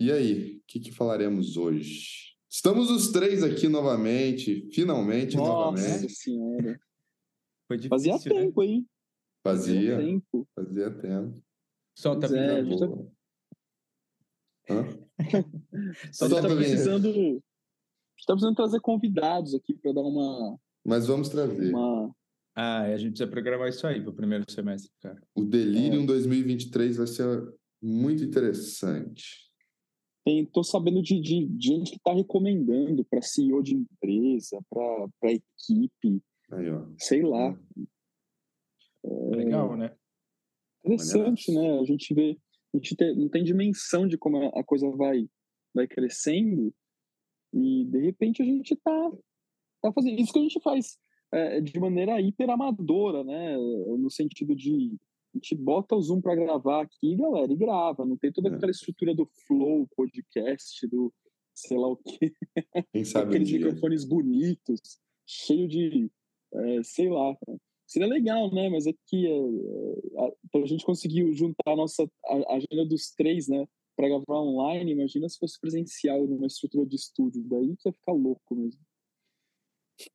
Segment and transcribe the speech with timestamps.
[0.00, 2.36] E aí, o que, que falaremos hoje?
[2.48, 6.12] Estamos os três aqui novamente, finalmente Nossa novamente.
[6.12, 6.80] senhora.
[7.66, 8.18] Foi difícil, Fazia né?
[8.20, 8.86] tempo, hein?
[9.42, 10.48] Fazia, tempo.
[10.54, 11.42] fazia tempo.
[11.96, 12.62] Solta a é,
[16.12, 17.08] Solta tá precisando.
[17.08, 17.42] A gente
[18.26, 20.58] tá precisando trazer convidados aqui para dar uma.
[20.84, 21.74] Mas vamos trazer.
[21.74, 22.14] uma...
[22.54, 25.20] Ah, a gente precisa programar isso aí pro primeiro semestre, cara.
[25.34, 25.46] O É.
[25.46, 27.52] Delirium 2023 vai ser
[27.82, 29.47] muito interessante.
[30.52, 36.22] Tô sabendo de, de, de gente que tá recomendando para CEO de empresa, para equipe,
[36.50, 36.86] Aí, ó.
[36.98, 37.58] sei lá.
[39.04, 39.94] Legal, né?
[40.84, 41.78] Interessante, né?
[41.78, 42.38] A gente vê,
[42.74, 45.28] a gente tem, não tem dimensão de como a coisa vai,
[45.74, 46.72] vai crescendo
[47.52, 49.10] e de repente a gente tá,
[49.82, 50.98] tá fazendo isso que a gente faz
[51.32, 53.56] é, de maneira hiper amadora, né?
[53.56, 54.96] No sentido de
[55.34, 58.04] a gente bota o Zoom para gravar aqui, galera, e grava.
[58.06, 58.54] Não tem toda É.
[58.54, 61.12] aquela estrutura do flow, podcast, do
[61.54, 62.32] sei lá o que,
[62.92, 63.58] Quem sabe um aqueles dia.
[63.58, 64.80] microfones bonitos,
[65.26, 66.10] cheio de,
[66.54, 67.36] é, sei lá.
[67.86, 68.68] Seria legal, né?
[68.68, 73.10] Mas aqui, é, é, para a gente conseguir juntar a nossa a, a agenda dos
[73.10, 73.66] três, né?
[73.96, 77.42] Para gravar online, imagina se fosse presencial numa estrutura de estúdio.
[77.48, 78.80] Daí que ia ficar louco mesmo.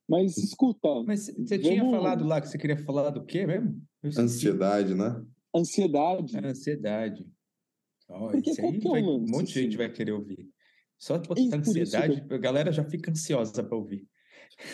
[0.07, 3.81] Mas escuta, Mas você tinha Vamos- falado lá que você queria falar do quê mesmo?
[4.01, 4.11] Eu.
[4.17, 5.23] Ansiedade, né?
[5.55, 6.35] ansiedade.
[6.37, 7.27] É, Ansiedade.
[8.09, 10.49] Ó, Porque isso aí é vai- um monte de gente vai querer ouvir.
[10.97, 14.07] Só botar isso que ansiedade, a galera já fica ansiosa para ouvir.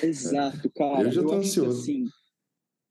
[0.04, 1.04] Exato, cara.
[1.04, 1.82] Eu já tô que, ansioso.
[1.82, 2.06] assim,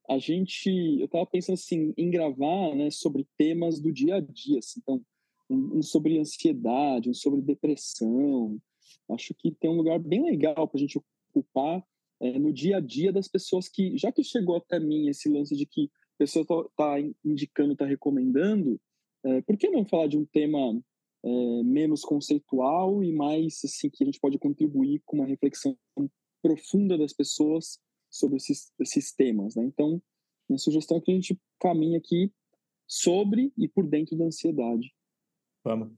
[0.09, 4.59] a gente, eu tava pensando assim em gravar, né, sobre temas do dia a dia,
[4.59, 5.01] assim, então
[5.49, 8.59] um, um sobre ansiedade, um sobre depressão.
[9.11, 10.99] Acho que tem um lugar bem legal para a gente
[11.33, 11.83] ocupar
[12.21, 15.55] é, no dia a dia das pessoas que, já que chegou até mim esse lance
[15.55, 18.79] de que a pessoa tá, tá indicando, tá recomendando,
[19.23, 20.81] é, por que não falar de um tema
[21.23, 25.77] é, menos conceitual e mais assim que a gente pode contribuir com uma reflexão
[26.41, 27.79] profunda das pessoas
[28.09, 29.65] sobre esses, esses temas, né?
[29.65, 30.01] Então,
[30.49, 32.31] minha sugestão é que a gente caminhe aqui
[32.87, 34.93] sobre e por dentro da ansiedade.
[35.63, 35.91] Vamos.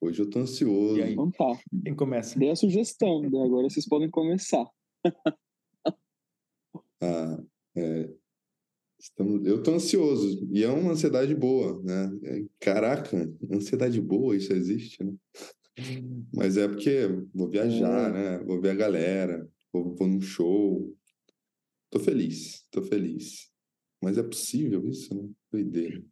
[0.00, 0.98] Hoje eu tô ansioso.
[0.98, 1.12] E aí?
[1.12, 2.38] Então tá, Quem começa?
[2.38, 3.26] dei a sugestão, né?
[3.26, 4.64] agora vocês podem começar.
[7.00, 7.38] Ah,
[7.76, 8.10] é,
[8.98, 10.48] estamos- eu tô ansioso.
[10.52, 12.10] E é uma ansiedade boa, né?
[12.24, 13.16] É, Caraca,
[13.52, 15.14] ansiedade boa, isso existe, né?
[16.34, 18.38] Mas é porque vou viajar, né?
[18.44, 20.94] Vou ver a galera, vou, vou num show.
[21.90, 23.50] Tô feliz, tô feliz.
[24.02, 25.28] Mas é possível isso, né?
[25.50, 26.02] Doideira.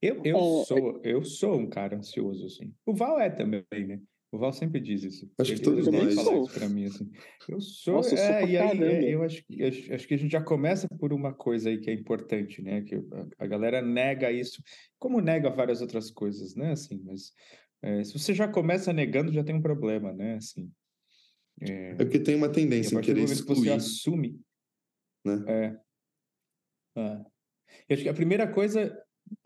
[0.00, 2.72] Eu, eu, É, sou, eu sou um cara ansioso, assim.
[2.86, 4.00] O Val é também, né?
[4.30, 5.30] O Val sempre diz isso.
[5.38, 6.14] Acho que todos nós.
[6.14, 7.10] isso pra mim, assim.
[7.48, 10.14] Eu sou, Nossa, eu sou é, e aí, é, eu acho, que- acho, acho que
[10.14, 12.82] a gente já começa por uma coisa aí que é importante, né?
[12.82, 14.62] Que a, a galera nega isso,
[14.98, 16.72] como nega várias outras coisas, né?
[16.72, 17.32] Assim, mas
[17.80, 20.34] é, se você já começa negando, já tem um problema, né?
[20.34, 20.70] Assim,
[21.60, 24.40] É porque tem uma tendência em querer momento que você excluir, assume,
[25.24, 25.44] né?
[25.48, 25.80] é.
[27.00, 27.24] É.
[27.88, 28.94] Eu acho que a primeira coisa,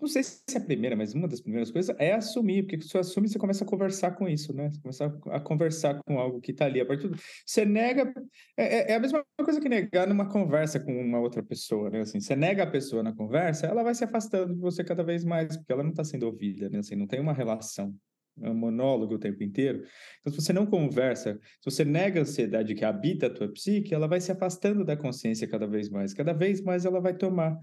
[0.00, 2.88] não sei se é a primeira, mas uma das primeiras coisas é assumir, porque se
[2.88, 4.70] você assume, você começa a conversar com isso, né?
[4.70, 6.81] Você começa a conversar com algo que está ali.
[6.81, 7.16] A partir do...
[7.47, 8.12] Você nega,
[8.56, 12.00] é, é- é a mesma coisa que negar numa conversa com uma outra pessoa, né?
[12.00, 15.25] Assim, você nega a pessoa na conversa, ela vai se afastando de você cada vez
[15.25, 16.78] mais, porque ela não está sendo ouvida, né?
[16.78, 17.94] Assim, não tem uma relação.
[18.41, 19.84] É um monólogo o tempo inteiro.
[20.21, 23.94] Então, se você não conversa, se você nega a ansiedade que habita a tua psique,
[23.94, 26.15] ela vai se afastando da consciência cada vez mais.
[26.15, 27.59] Cada vez mais ela vai tomar,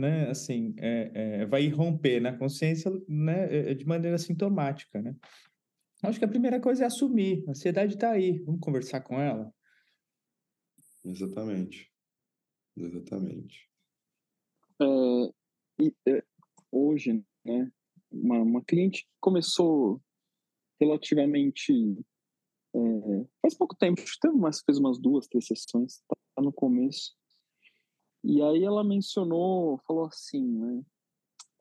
[0.00, 0.30] né?
[0.30, 3.70] Assim, é, é, vai irromper na consciência, né?
[3.70, 5.14] é, De maneira sintomática, né?
[6.02, 7.44] Acho que a primeira coisa é assumir.
[7.46, 8.38] A ansiedade está aí.
[8.40, 9.52] Vamos conversar com ela.
[11.04, 11.92] Exatamente.
[12.76, 13.68] Exatamente.
[14.80, 14.84] É,
[15.82, 16.24] e, é,
[16.72, 17.70] hoje, né,
[18.10, 20.00] uma, uma cliente começou
[20.80, 21.72] relativamente
[22.74, 27.14] é, faz pouco tempo, acho que umas, fez umas duas, três sessões, tá no começo.
[28.22, 30.82] E aí ela mencionou, falou assim, né,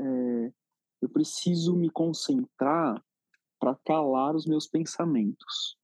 [0.01, 0.53] é,
[1.01, 3.01] eu preciso me concentrar
[3.59, 5.77] para calar os meus pensamentos.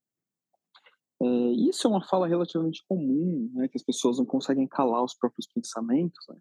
[1.21, 1.25] É,
[1.69, 5.47] isso é uma fala relativamente comum, né, que as pessoas não conseguem calar os próprios
[5.47, 6.25] pensamentos.
[6.27, 6.37] Né?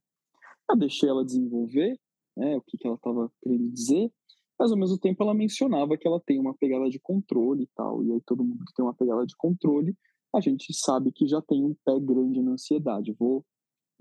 [0.70, 1.98] Eu deixei ela desenvolver
[2.36, 4.12] né, o que, que ela estava querendo dizer,
[4.58, 8.04] mas ao mesmo tempo ela mencionava que ela tem uma pegada de controle e tal.
[8.04, 9.96] E aí todo mundo que tem uma pegada de controle,
[10.34, 13.12] a gente sabe que já tem um pé grande na ansiedade.
[13.12, 13.44] Vou,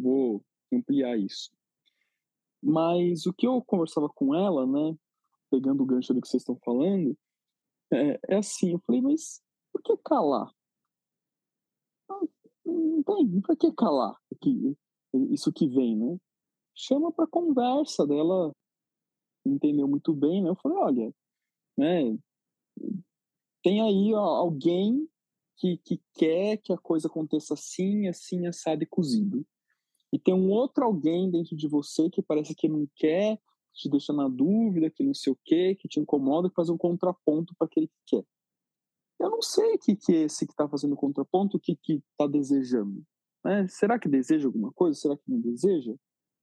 [0.03, 1.51] vou ampliar isso.
[2.61, 4.97] Mas o que eu conversava com ela, né,
[5.49, 7.17] pegando o gancho do que vocês estão falando,
[7.91, 9.41] é, é assim, eu falei, mas
[9.71, 10.51] por que calar?
[12.65, 14.17] Não tem, pra que calar?
[15.29, 16.17] Isso que vem, né?
[16.75, 18.51] Chama para conversa dela,
[19.45, 20.49] entendeu muito bem, né?
[20.49, 21.15] Eu falei, olha,
[21.77, 22.17] né?
[23.63, 25.09] tem aí alguém
[25.57, 29.45] que, que quer que a coisa aconteça assim, assim, assado e cozido.
[30.13, 33.41] E tem um outro alguém dentro de você que parece que não quer,
[33.73, 36.77] te deixa na dúvida, que não sei o quê, que te incomoda, que faz um
[36.77, 38.25] contraponto para aquele que quer.
[39.19, 42.27] Eu não sei o que, que é esse que está fazendo contraponto, o que está
[42.27, 43.03] desejando.
[43.43, 43.67] Né?
[43.67, 44.99] Será que deseja alguma coisa?
[44.99, 45.95] Será que não deseja?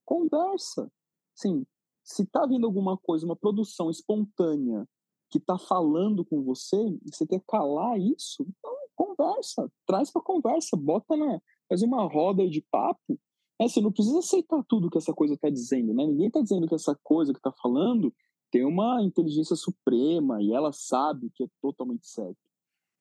[0.04, 0.90] Conversa.
[1.32, 1.64] Sim,
[2.02, 4.84] se está vindo alguma coisa, uma produção espontânea
[5.30, 10.76] que está falando com você, e você quer calar isso, então conversa, traz para conversa,
[10.76, 13.16] bota na, faz uma roda de papo.
[13.60, 16.06] É, você não precisa aceitar tudo que essa coisa está dizendo, né?
[16.06, 18.12] Ninguém está dizendo que essa coisa que está falando
[18.50, 22.38] tem uma inteligência suprema e ela sabe que é totalmente certo.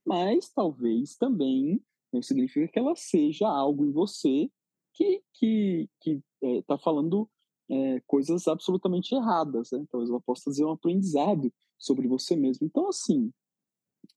[0.06, 4.52] Mas talvez também não significa que ela seja algo em você
[4.94, 7.30] que que que está é, falando
[7.70, 9.86] é, coisas absolutamente erradas, né?
[9.90, 12.68] Talvez ela possa fazer um aprendizado sobre você mesmo.
[12.68, 13.32] Então, assim,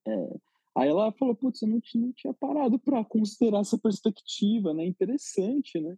[0.08, 0.36] é,
[0.74, 4.84] aí ela falou, putz, eu não, não tinha parado para considerar essa perspectiva, né?
[4.84, 5.96] Interessante, né?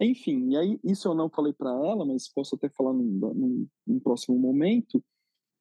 [0.00, 3.04] Enfim, e aí isso eu não falei para ela, mas posso até falar num,
[3.34, 5.02] num, num, próximo momento,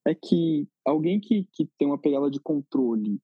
[0.05, 3.19] é que alguém que, que tem uma pegada de controle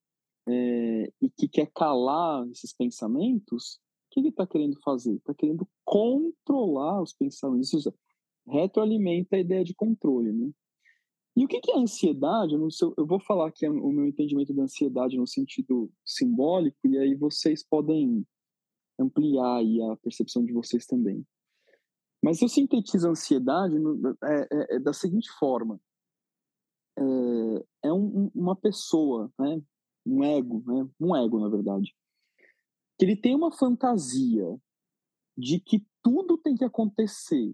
[0.47, 5.15] é, e que quer calar esses pensamentos, o que ele está querendo fazer?
[5.15, 7.73] Está querendo controlar os pensamentos.
[7.73, 7.93] Isso
[8.47, 10.51] retroalimenta a ideia de controle, né?
[11.35, 12.53] E o que é ansiedade?
[12.53, 16.97] Eu, sei, eu vou falar aqui o meu entendimento da ansiedade no sentido simbólico, e
[16.97, 18.23] aí vocês podem
[18.99, 21.25] ampliar aí a percepção de vocês também.
[22.23, 23.75] Mas eu sintetizo a ansiedade
[24.23, 25.79] é, é, é da seguinte forma:
[26.97, 29.61] é, é um, uma pessoa, né,
[30.05, 31.93] um ego, né, um ego na verdade,
[32.97, 34.57] que ele tem uma fantasia
[35.37, 37.53] de que tudo tem que acontecer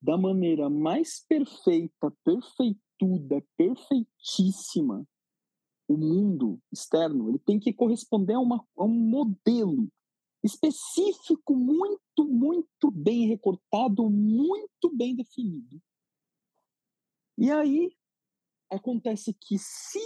[0.00, 5.06] da maneira mais perfeita, perfeituda, perfeitíssima,
[5.88, 9.88] o mundo externo, ele tem que corresponder a, uma, a um modelo
[10.46, 15.80] específico, muito, muito bem recortado, muito bem definido.
[17.38, 17.94] E aí
[18.70, 20.00] acontece que se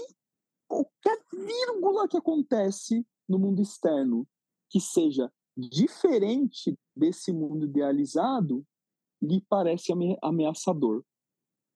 [0.67, 4.27] qualquer vírgula que acontece no mundo externo
[4.69, 8.65] que seja diferente desse mundo idealizado,
[9.21, 9.93] lhe parece
[10.23, 11.05] ameaçador.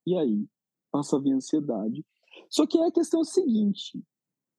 [0.06, 0.46] E aí
[0.90, 2.04] passa a vir ansiedade.
[2.48, 4.02] Só que a questão é a seguinte: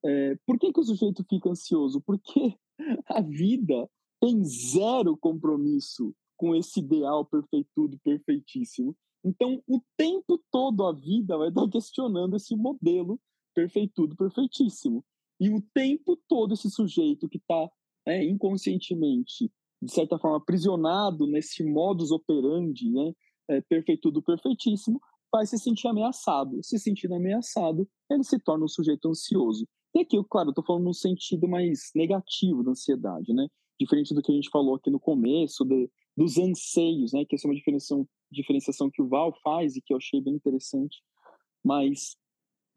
[0.04, 2.02] é, por que, que o sujeito fica ansioso?
[2.02, 2.58] Porque
[3.08, 3.90] a vida
[4.26, 8.98] tem zero compromisso com esse ideal perfeitudo, perfeitíssimo.
[9.24, 13.20] Então, o tempo todo a vida vai estar questionando esse modelo
[13.54, 15.06] perfeitudo, perfeitíssimo.
[15.40, 17.70] E o tempo todo esse sujeito que está
[18.08, 23.14] é, inconscientemente, de certa forma, aprisionado nesse modus operandi, né,
[23.48, 25.00] é, perfeitudo, perfeitíssimo,
[25.32, 26.64] vai se sentir ameaçado.
[26.64, 29.68] Se sentindo ameaçado, ele se torna um sujeito ansioso.
[29.94, 33.48] E aqui, claro, eu estou falando no sentido mais negativo da ansiedade, né?
[33.80, 37.26] Diferente do que a gente falou aqui no começo, de, dos anseios, né?
[37.26, 40.36] Que essa é uma diferenciação, diferenciação que o Val faz e que eu achei bem
[40.36, 41.02] interessante.
[41.64, 42.16] Mas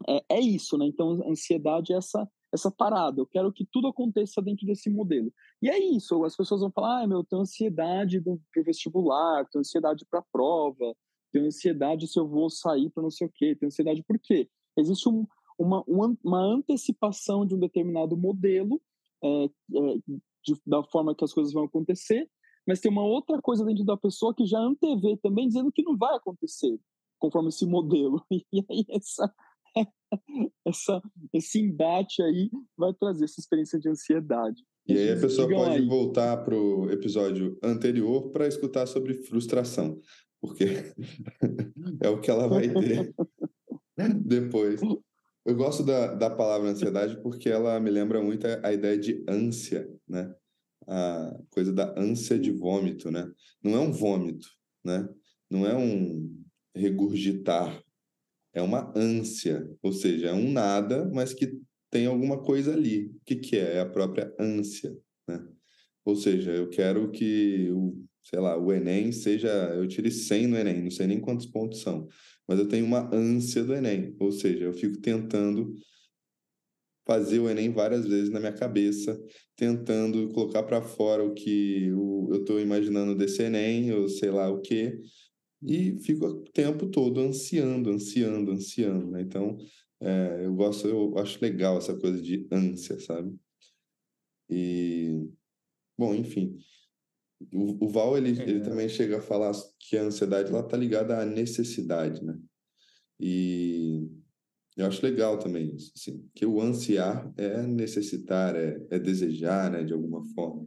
[0.08, 0.86] é, é isso, né?
[0.86, 3.20] Então, a ansiedade é essa, essa parada.
[3.20, 5.32] Eu quero que tudo aconteça dentro desse modelo.
[5.62, 6.24] E é isso.
[6.24, 10.20] As pessoas vão falar, ah, meu, eu tenho ansiedade para o vestibular, tenho ansiedade para
[10.20, 10.94] a prova,
[11.32, 14.48] tenho ansiedade se eu vou sair para não sei o quê, tenho ansiedade por quê?
[14.76, 15.26] Existe um,
[15.58, 15.84] uma,
[16.24, 18.80] uma antecipação de um determinado modelo
[19.22, 19.48] é, é,
[20.48, 22.28] de, da forma que as coisas vão acontecer,
[22.66, 25.96] mas tem uma outra coisa dentro da pessoa que já antevê também dizendo que não
[25.96, 26.78] vai acontecer
[27.18, 28.22] conforme esse modelo.
[28.52, 29.34] E aí essa,
[30.66, 31.02] essa,
[31.32, 34.62] esse embate aí vai trazer essa experiência de ansiedade.
[34.86, 35.86] E aí a pessoa pode aí.
[35.86, 40.00] voltar para o episódio anterior para escutar sobre frustração,
[40.40, 40.64] porque
[42.02, 43.14] é o que ela vai ter
[44.24, 44.80] depois.
[45.48, 49.88] Eu gosto da, da palavra ansiedade porque ela me lembra muito a, ideia de ânsia,
[50.06, 50.30] né?
[50.86, 53.32] A coisa da ânsia de vômito, né?
[53.62, 54.46] Não é um vômito,
[54.84, 55.08] né?
[55.48, 56.38] Não é um
[56.74, 57.82] regurgitar,
[58.52, 61.58] é uma ânsia, ou seja, é um nada, mas que
[61.90, 63.06] tem alguma coisa ali.
[63.06, 63.76] O que, que é?
[63.76, 64.94] É a própria ânsia,
[65.26, 65.42] né?
[66.04, 70.56] Ou seja, eu quero que o, sei lá, o Enem seja, eu tire 100 no
[70.56, 72.08] Enem, não sei nem quantos pontos são,
[72.46, 75.74] mas eu tenho uma ânsia do Enem, ou seja, eu fico tentando
[77.06, 79.18] fazer o Enem várias vezes na minha cabeça,
[79.56, 84.60] tentando colocar para fora o que eu estou imaginando desse Enem, ou sei lá o
[84.60, 85.00] que,
[85.62, 89.10] e fico o tempo todo ansiando, ansiando, ansiando.
[89.10, 89.22] Né?
[89.22, 89.56] Então,
[90.00, 93.34] é, eu gosto, eu acho legal essa coisa de ânsia, sabe?
[94.50, 95.28] E,
[95.96, 96.58] bom, enfim.
[97.52, 101.18] O, o Val, ele, ele também chega a falar que a ansiedade ela tá ligada
[101.18, 102.36] à necessidade, né?
[103.20, 104.08] E,
[104.78, 109.82] Eu acho legal também isso, assim, que o ansiar é necessitar, é, é desejar, né,
[109.82, 110.64] de alguma forma.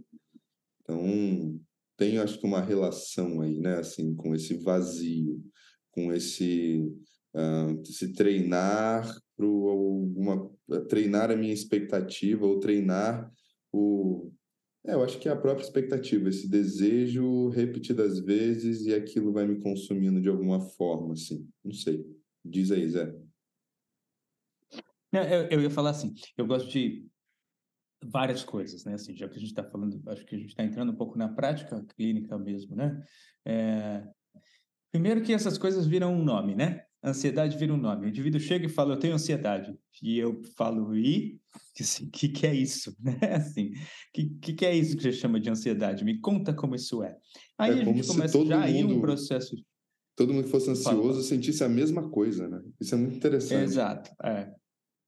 [0.82, 1.58] Então,
[1.96, 5.42] tem, acho que, uma relação aí, né, assim, com esse vazio,
[5.92, 6.86] com esse,
[7.34, 10.52] uh, se treinar para alguma,
[10.90, 13.32] treinar a minha expectativa ou treinar
[13.72, 14.30] o,
[14.86, 19.46] é, eu acho que é a própria expectativa, esse desejo repetidas vezes e aquilo vai
[19.46, 21.48] me consumindo de alguma forma, assim.
[21.64, 22.06] Não sei.
[22.44, 23.14] Diz aí, Zé.
[25.14, 27.06] Eu, eu ia falar assim, eu gosto de
[28.04, 28.94] várias coisas, né?
[28.94, 31.18] Assim, já que a gente está falando, acho que a gente está entrando um pouco
[31.18, 33.04] na prática clínica mesmo, né?
[33.46, 34.08] É...
[34.92, 36.86] Primeiro que essas coisas viram um nome, né?
[37.04, 38.06] Ansiedade vira um nome.
[38.06, 39.76] O indivíduo chega e fala, eu tenho ansiedade.
[40.04, 41.40] E eu falo, e?
[41.80, 42.96] Assim, que que é isso?
[43.02, 43.18] Né?
[43.34, 43.72] Assim,
[44.14, 46.06] que, que que é isso que você chama de ansiedade?
[46.06, 47.18] Me conta como isso é.
[47.58, 49.56] Aí é a gente começa já aí um processo...
[50.16, 51.24] Todo mundo que fosse ansioso fala.
[51.24, 52.62] sentisse a mesma coisa, né?
[52.80, 53.64] Isso é muito interessante.
[53.64, 54.54] Exato, é.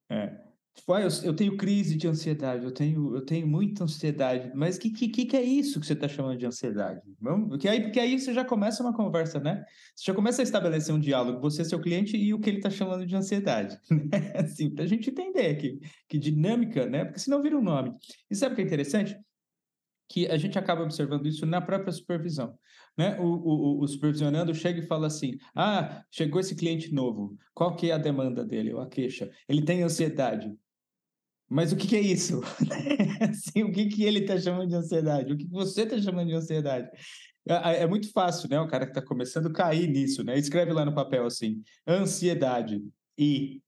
[0.09, 0.42] é.
[0.75, 4.51] Tipo, ah, eu, eu, tenho crise de ansiedade, eu tenho, eu tenho muita ansiedade.
[4.55, 6.99] Mas o que, que, que é isso que você está chamando de ansiedade?
[7.47, 9.63] Porque aí, porque aí você já começa uma conversa, né?
[9.95, 12.71] Você já começa a estabelecer um diálogo, você, seu cliente, e o que ele está
[12.71, 13.77] chamando de ansiedade.
[13.93, 14.33] Né?
[14.35, 17.05] Assim, para a gente entender que, que dinâmica, né?
[17.05, 17.93] Porque senão vira um nome.
[18.29, 19.17] E sabe o que é interessante?
[20.09, 22.57] Que a gente acaba observando isso na própria supervisão.
[22.97, 23.17] Né?
[23.19, 27.89] O, o, o, supervisionando chega e fala assim: ah, chegou esse cliente novo, qual que
[27.89, 29.31] é a demanda dele, ou a queixa?
[29.47, 30.51] Ele tem ansiedade.
[31.53, 32.41] Mas o que, que é isso?
[33.21, 35.31] assim, o que, que ele está chamando de ansiedade?
[35.31, 36.89] O que, que você está chamando de ansiedade?
[37.47, 38.59] É, é, muito fácil, né?
[38.59, 40.35] O cara que está começando cair nisso, né?
[40.35, 42.81] Escreve lá no papel assim: ansiedade
[43.15, 43.61] e.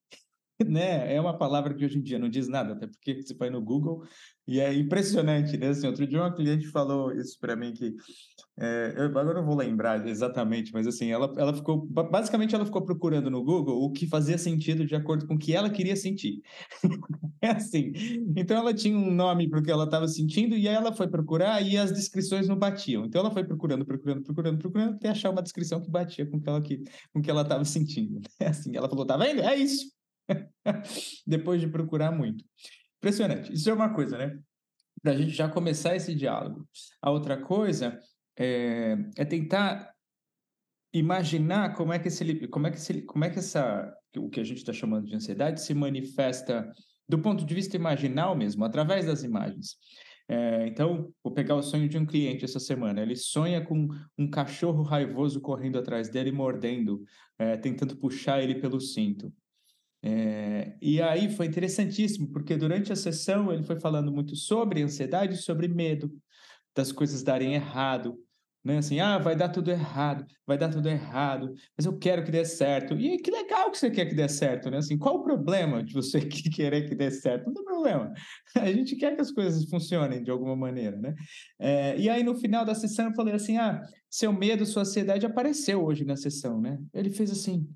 [0.64, 1.14] Né?
[1.14, 3.62] É uma palavra que hoje em dia não diz nada, até porque você vai no
[3.62, 4.04] Google
[4.48, 5.68] e é impressionante, né?
[5.70, 7.94] Assim, outro dia uma cliente falou isso para mim que
[8.58, 12.86] é, eu agora não vou lembrar exatamente, mas assim, ela, ela ficou basicamente ela ficou
[12.86, 16.42] procurando no Google o que fazia sentido de acordo com o que ela queria sentir.
[17.42, 17.92] é assim.
[18.38, 21.08] Então ela tinha um nome para o que ela estava sentindo e aí ela foi
[21.10, 23.06] procurar e as descrições não batiam.
[23.06, 26.42] Então ela foi procurando, procurando, procurando, procurando até achar uma descrição que batia com o
[26.42, 26.62] que ela
[27.14, 28.22] com que ela estava sentindo.
[28.40, 29.42] É assim, ela falou: "Tá vendo?
[29.42, 29.95] É isso".
[31.26, 32.44] Depois de procurar muito.
[32.98, 33.54] Impressionante.
[33.54, 34.40] Isso é uma coisa, né?
[35.02, 36.68] Para a gente já começar esse diálogo.
[37.02, 38.00] A outra coisa
[38.38, 39.94] é, é tentar
[40.94, 44.40] imaginar como é que esse, como é que esse, como é que essa o que
[44.40, 46.72] a gente está chamando de ansiedade se manifesta
[47.08, 49.78] do ponto de vista imaginal mesmo, através das imagens.
[50.28, 53.02] É, então, vou pegar o sonho de um cliente essa semana.
[53.02, 57.04] Ele sonha com um cachorro raivoso correndo atrás dele, mordendo,
[57.38, 59.32] é, tentando puxar ele pelo cinto.
[60.08, 65.34] É, e aí foi interessantíssimo, porque durante a sessão ele foi falando muito sobre ansiedade
[65.34, 66.12] e sobre medo
[66.76, 68.16] das coisas darem errado.
[68.64, 68.78] Né?
[68.78, 72.46] Assim, ah, vai dar tudo errado, vai dar tudo errado, mas eu quero que dê
[72.46, 72.94] certo.
[72.94, 74.78] E que legal que você quer que dê certo, né?
[74.78, 76.20] Assim, qual o problema de você
[76.54, 77.48] querer que dê certo?
[77.48, 78.14] Não tem problema.
[78.56, 81.16] A gente quer que as coisas funcionem de alguma maneira, né?
[81.60, 85.26] É, e aí, no final da sessão, eu falei assim, ah, seu medo, sua ansiedade
[85.26, 86.80] apareceu hoje na sessão, né?
[86.92, 87.68] Ele fez assim,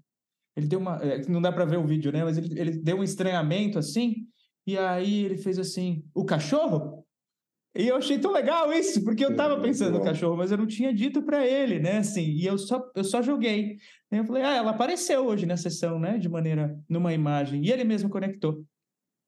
[0.56, 0.98] ele deu uma.
[1.04, 2.24] É, não dá para ver o vídeo, né?
[2.24, 4.28] Mas ele, ele deu um estranhamento assim.
[4.68, 7.06] E aí ele fez assim: o cachorro?
[7.76, 10.66] E eu achei tão legal isso, porque eu estava pensando no cachorro, mas eu não
[10.66, 11.98] tinha dito para ele, né?
[11.98, 13.78] Assim, e eu só, eu só joguei.
[14.12, 16.18] Eu falei, ah, ela apareceu hoje na sessão, né?
[16.18, 17.64] De maneira, numa imagem.
[17.64, 18.66] E ele mesmo conectou.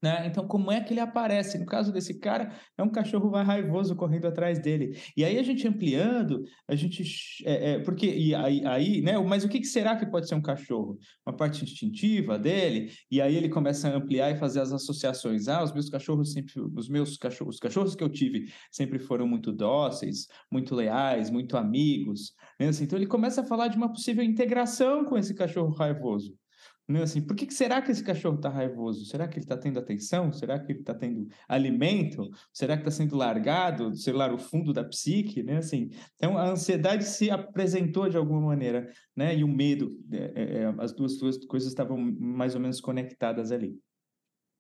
[0.02, 0.26] Né?
[0.26, 1.60] Então, como é que ele aparece?
[1.60, 4.98] No caso desse cara, é um cachorro vai raivoso correndo atrás dele.
[5.16, 7.04] E aí a gente ampliando, a gente.
[7.46, 9.18] É, é, porque, e aí, aí, né?
[9.20, 10.98] Mas o que, que será que pode ser um cachorro?
[11.24, 15.48] Uma parte instintiva dele, e aí ele começa a ampliar e fazer as associações.
[15.48, 16.54] Ah, os meus cachorros sempre.
[16.76, 21.56] Os meus cachorros, os cachorros que eu tive sempre foram muito dóceis, muito leais, muito
[21.58, 22.34] amigos.
[22.60, 22.70] Né?
[22.70, 26.41] Assim, então ele começa a falar de uma possível integração com esse cachorro raivoso.
[26.88, 27.04] Né?
[27.04, 29.06] Assim, por que, que será que esse cachorro está raivoso?
[29.06, 30.32] Será que ele está tendo atenção?
[30.32, 32.30] Será que ele está tendo alimento?
[32.52, 35.44] Será que está sendo largado, sei lá, o fundo da psique?
[35.44, 35.58] Né?
[35.58, 39.36] Assim, então, a ansiedade se apresentou de alguma maneira, né?
[39.36, 43.80] e o medo, é, é, as duas, duas coisas estavam mais ou menos conectadas ali.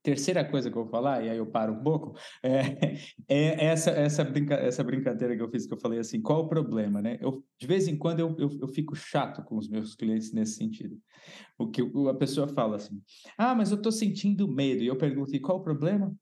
[0.03, 3.91] Terceira coisa que eu vou falar, e aí eu paro um pouco, é, é essa,
[3.91, 7.17] essa, brinca, essa brincadeira que eu fiz, que eu falei assim, qual o problema, né?
[7.21, 10.55] Eu, de vez em quando eu, eu, eu fico chato com os meus clientes nesse
[10.55, 10.99] sentido.
[11.57, 12.99] O que a pessoa fala assim,
[13.37, 14.81] ah, mas eu estou sentindo medo.
[14.83, 16.15] E eu pergunto, e qual o problema?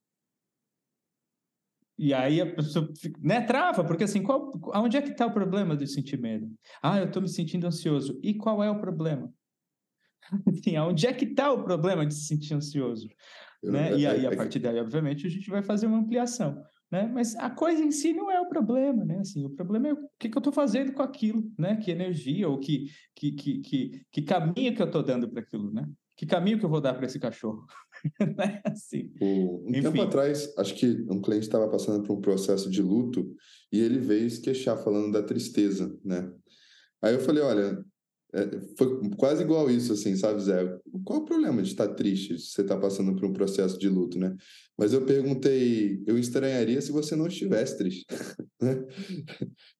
[1.98, 2.90] E aí a pessoa
[3.22, 6.50] né, trava, porque assim, qual, onde é que está o problema de sentir medo?
[6.82, 8.18] Ah, eu estou me sentindo ansioso.
[8.24, 9.30] E qual é o problema?
[10.48, 13.10] Assim, onde é que está o problema de se sentir ansioso?
[13.64, 13.98] Né?
[13.98, 16.62] E aí, a partir daí, obviamente, a gente vai fazer uma ampliação.
[16.92, 17.10] Né?
[17.14, 19.20] Mas a coisa em si não é o problema, né?
[19.20, 21.76] Assim, o problema é o que, que eu estou fazendo com aquilo, né?
[21.76, 25.72] Que energia ou que, que, que, que, que caminho que eu estou dando para aquilo,
[25.72, 25.88] né?
[26.20, 27.66] que caminho que eu vou dar para esse cachorro?
[28.20, 29.10] é assim.
[29.22, 29.84] um Enfim.
[29.84, 33.34] tempo atrás, acho que um cliente estava passando por um processo de luto
[33.72, 36.30] e ele veio se queixar falando da tristeza, né?
[37.02, 37.82] Aí eu falei, olha,
[38.32, 40.64] é, foi quase igual isso, assim, sabe, Zé?
[41.04, 44.20] Qual o problema de estar triste se você está passando por um processo de luto,
[44.20, 44.36] né?
[44.78, 48.06] Mas eu perguntei, eu estranharia se você não estivesse triste,
[48.62, 48.86] né?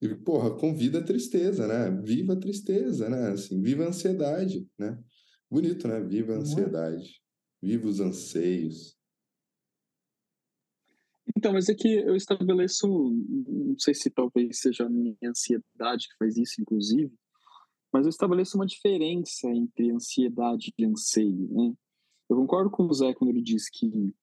[0.02, 2.02] E, porra, convida a tristeza, né?
[2.04, 3.30] Viva a tristeza, né?
[3.30, 4.98] Assim, viva a ansiedade, né?
[5.48, 6.00] Bonito, né?
[6.00, 6.38] Viva a é?
[6.38, 7.20] ansiedade,
[7.62, 8.98] viva os anseios.
[11.36, 12.88] Então, mas é que eu estabeleço,
[13.48, 17.12] não sei se talvez seja a minha ansiedade que faz isso, inclusive,
[17.92, 21.74] mas eu estabeleço uma diferença entre ansiedade e anseio, né?
[22.28, 24.14] Eu concordo com o Zé quando ele diz que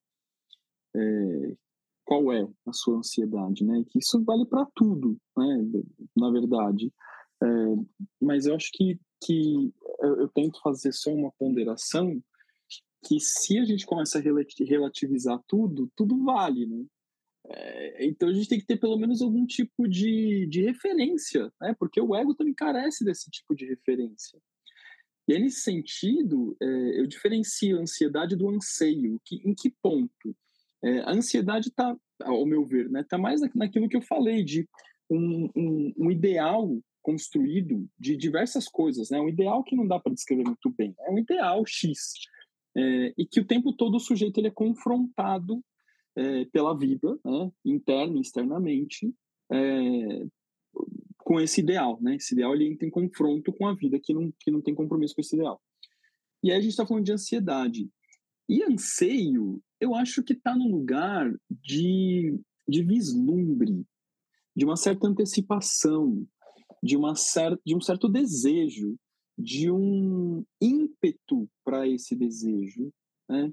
[0.96, 1.58] é,
[2.06, 3.84] qual é a sua ansiedade, né?
[3.90, 5.84] Que isso vale para tudo, né?
[6.16, 6.92] Na verdade,
[7.44, 7.48] é,
[8.22, 12.22] mas eu acho que que eu, eu tento fazer só uma ponderação
[13.06, 16.86] que se a gente começa a relativizar tudo, tudo vale, né?
[17.50, 21.76] É, então a gente tem que ter pelo menos algum tipo de, de referência, né?
[21.80, 24.40] Porque o ego também carece desse tipo de referência.
[25.28, 29.20] E aí, nesse sentido, é, eu diferencio a ansiedade do anseio.
[29.26, 30.36] Que, em que ponto?
[30.84, 34.68] É, a ansiedade está, ao meu ver, né, tá mais naquilo que eu falei, de
[35.10, 39.20] um, um, um ideal construído de diversas coisas, né?
[39.20, 40.94] Um ideal que não dá para descrever muito bem.
[41.00, 42.14] É um ideal X.
[42.76, 45.64] É, e que o tempo todo o sujeito ele é confrontado
[46.18, 49.14] é, pela vida, né, interna e externamente,
[49.52, 50.26] é,
[51.20, 52.16] com esse ideal, né?
[52.16, 55.14] Esse ideal ele entra em confronto com a vida que não, que não tem compromisso
[55.14, 55.62] com esse ideal.
[56.42, 57.90] E aí a gente está falando de ansiedade.
[58.50, 63.86] E anseio, eu acho que está no lugar de, de vislumbre,
[64.56, 66.26] de uma certa antecipação,
[66.82, 68.98] de, uma cer de um certo desejo,
[69.38, 72.92] de um ímpeto para esse desejo.
[73.30, 73.52] Né?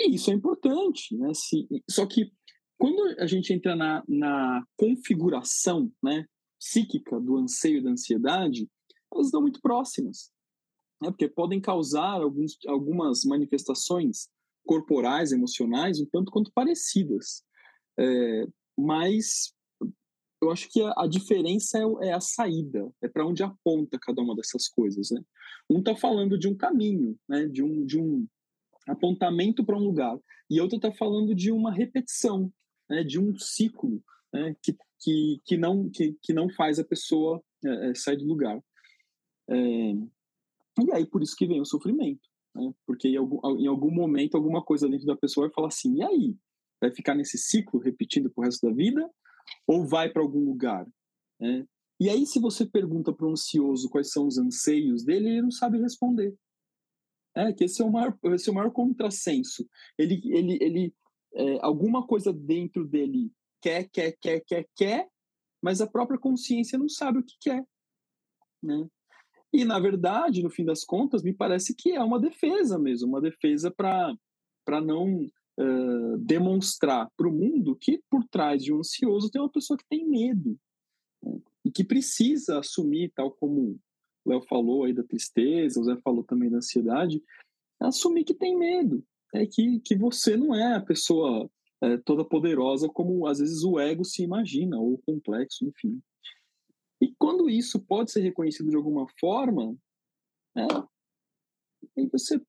[0.00, 1.32] E isso é importante, né?
[1.34, 2.32] Se, só que
[2.78, 6.24] quando a gente entra na, na configuração né,
[6.58, 8.66] psíquica do anseio e da ansiedade,
[9.12, 10.32] elas estão muito próximas,
[11.02, 11.10] né?
[11.10, 14.28] porque podem causar alguns, algumas manifestações
[14.64, 17.42] corporais, emocionais, um tanto quanto parecidas.
[17.98, 18.46] É,
[18.78, 19.52] mas
[20.42, 24.22] eu acho que a, a diferença é, é, a saída, é para onde aponta cada
[24.22, 25.10] uma dessas coisas.
[25.10, 25.22] Né?
[25.68, 27.46] Um está falando de um caminho, né?
[27.46, 28.26] de, um, de um
[28.90, 30.18] apontamento para um lugar.
[30.48, 32.52] E outra está falando de uma repetição,
[32.88, 37.42] né, de um ciclo né, que, que, que, não, que, que não faz a pessoa
[37.64, 38.60] é, é, sair do lugar.
[39.48, 39.92] É,
[40.82, 42.28] e aí, por isso que vem o sofrimento.
[42.54, 45.96] Né, porque em algum, em algum momento, alguma coisa dentro da pessoa vai falar assim:
[45.96, 46.36] e aí?
[46.80, 49.08] Vai ficar nesse ciclo repetindo pro resto da vida?
[49.66, 50.86] Ou vai para algum lugar?
[51.38, 51.66] Né?
[52.00, 55.50] E aí, se você pergunta para um ansioso quais são os anseios dele, ele não
[55.50, 56.34] sabe responder.
[57.34, 59.68] É, que esse é o maior, esse é o maior contrassenso.
[59.96, 60.94] Ele, ele, ele
[61.34, 65.08] é, alguma coisa dentro dele quer, quer, quer, quer, quer,
[65.62, 67.64] mas a própria consciência não sabe o que quer.
[68.62, 68.88] Né?
[69.52, 73.20] E, na verdade, no fim das contas, me parece que é uma defesa mesmo uma
[73.20, 79.40] defesa para não uh, demonstrar para o mundo que por trás de um ansioso tem
[79.40, 80.58] uma pessoa que tem medo
[81.22, 81.40] né?
[81.64, 83.78] e que precisa assumir, tal como
[84.30, 87.22] Léo falou aí da tristeza, o Zé falou também da ansiedade,
[87.80, 91.50] é assumir que tem medo, é que, que você não é a pessoa
[91.82, 96.00] é, toda poderosa como às vezes o ego se imagina, ou complexo, enfim.
[97.00, 99.74] E quando isso pode ser reconhecido de alguma forma,
[100.56, 100.66] é,
[101.96, 102.40] aí você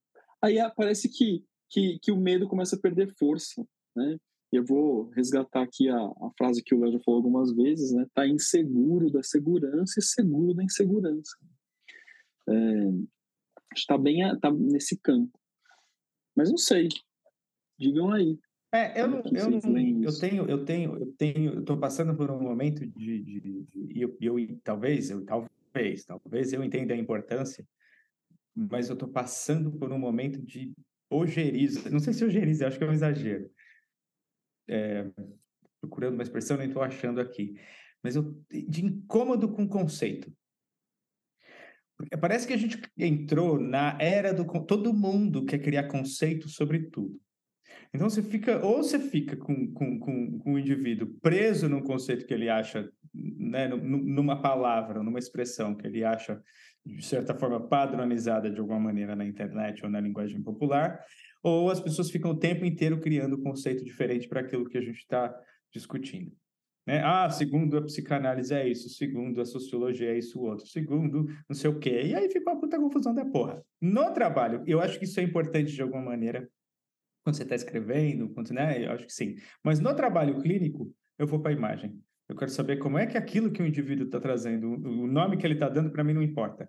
[0.41, 3.65] aí parece que, que, que o medo começa a perder força,
[3.95, 4.17] né?
[4.51, 8.05] Eu vou resgatar aqui a, a frase que o Léo já falou algumas vezes, né?
[8.13, 11.37] Tá inseguro da segurança e seguro da insegurança
[12.49, 12.53] é,
[13.75, 15.37] está bem tá nesse campo.
[16.35, 16.89] Mas não sei.
[17.77, 18.39] Digam aí.
[18.73, 22.31] É, eu, não, eu, não, eu tenho, eu tenho, eu tenho, eu tô passando por
[22.31, 27.67] um momento de, de, de eu, eu, talvez, eu, talvez, talvez eu entenda a importância,
[28.55, 30.71] mas eu tô passando por um momento de
[31.09, 33.51] ojeriza, não sei se ojeriza, acho que é um exagero,
[34.69, 35.11] é,
[35.81, 37.59] procurando uma expressão, nem estou achando aqui,
[38.01, 40.31] mas eu, de incômodo com o conceito,
[42.19, 44.45] Parece que a gente entrou na era do.
[44.65, 47.19] Todo mundo quer criar conceitos sobre tudo.
[47.93, 52.25] Então você fica, ou você fica com, com, com, com o indivíduo preso num conceito
[52.25, 56.41] que ele acha, né, numa palavra, numa expressão que ele acha,
[56.85, 61.03] de certa forma, padronizada de alguma maneira na internet ou na linguagem popular,
[61.43, 64.81] ou as pessoas ficam o tempo inteiro criando um conceito diferente para aquilo que a
[64.81, 65.33] gente está
[65.73, 66.31] discutindo.
[66.85, 67.01] Né?
[67.03, 71.69] Ah, segundo a psicanálise é isso, segundo a sociologia é isso outro, segundo não sei
[71.69, 72.01] o quê.
[72.05, 73.63] E aí fica uma puta confusão da porra.
[73.79, 76.49] No trabalho, eu acho que isso é importante de alguma maneira,
[77.23, 78.83] quando você está escrevendo, quando, né?
[78.83, 79.35] Eu acho que sim.
[79.63, 81.99] Mas no trabalho clínico, eu vou para a imagem.
[82.27, 85.45] Eu quero saber como é que aquilo que o indivíduo está trazendo, o nome que
[85.45, 86.67] ele está dando, para mim não importa.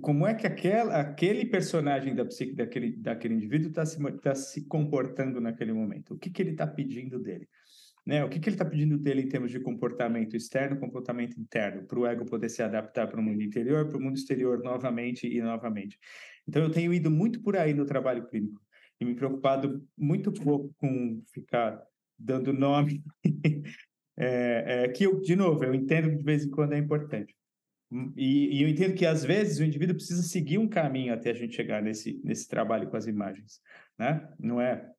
[0.00, 4.66] Como é que aquela, aquele personagem da psique daquele, daquele indivíduo está se, tá se
[4.66, 6.14] comportando naquele momento?
[6.14, 7.48] O que, que ele está pedindo dele?
[8.04, 8.24] Né?
[8.24, 11.98] O que, que ele está pedindo dele em termos de comportamento externo, comportamento interno, para
[11.98, 15.40] o ego poder se adaptar para o mundo interior, para o mundo exterior novamente e
[15.40, 15.98] novamente.
[16.46, 18.60] Então, eu tenho ido muito por aí no trabalho clínico
[19.00, 21.80] e me preocupado muito pouco com ficar
[22.18, 23.02] dando nome,
[24.16, 27.34] é, é, que eu, de novo, eu entendo que de vez em quando é importante.
[28.16, 31.34] E, e, eu entendo que às vezes o indivíduo precisa seguir um caminho até a
[31.34, 33.60] gente chegar nesse, nesse trabalho com as imagens,
[33.98, 34.26] né?
[34.38, 34.90] Não é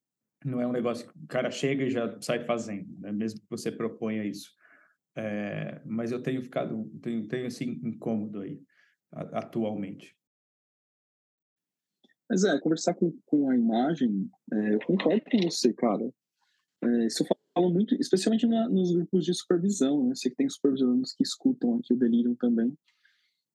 [0.46, 3.12] não é um negócio que o cara chega e já sai fazendo, né?
[3.12, 4.52] mesmo que você proponha isso.
[5.16, 8.62] É, mas eu tenho ficado, tenho, tenho assim, incômodo aí,
[9.12, 10.16] atualmente.
[12.30, 16.12] Mas é, conversar com, com a imagem, é, eu concordo com você, cara.
[16.84, 20.12] É, isso eu falo muito, especialmente na, nos grupos de supervisão, né?
[20.12, 22.76] Eu sei que tem supervisionistas que escutam aqui o Delirium também.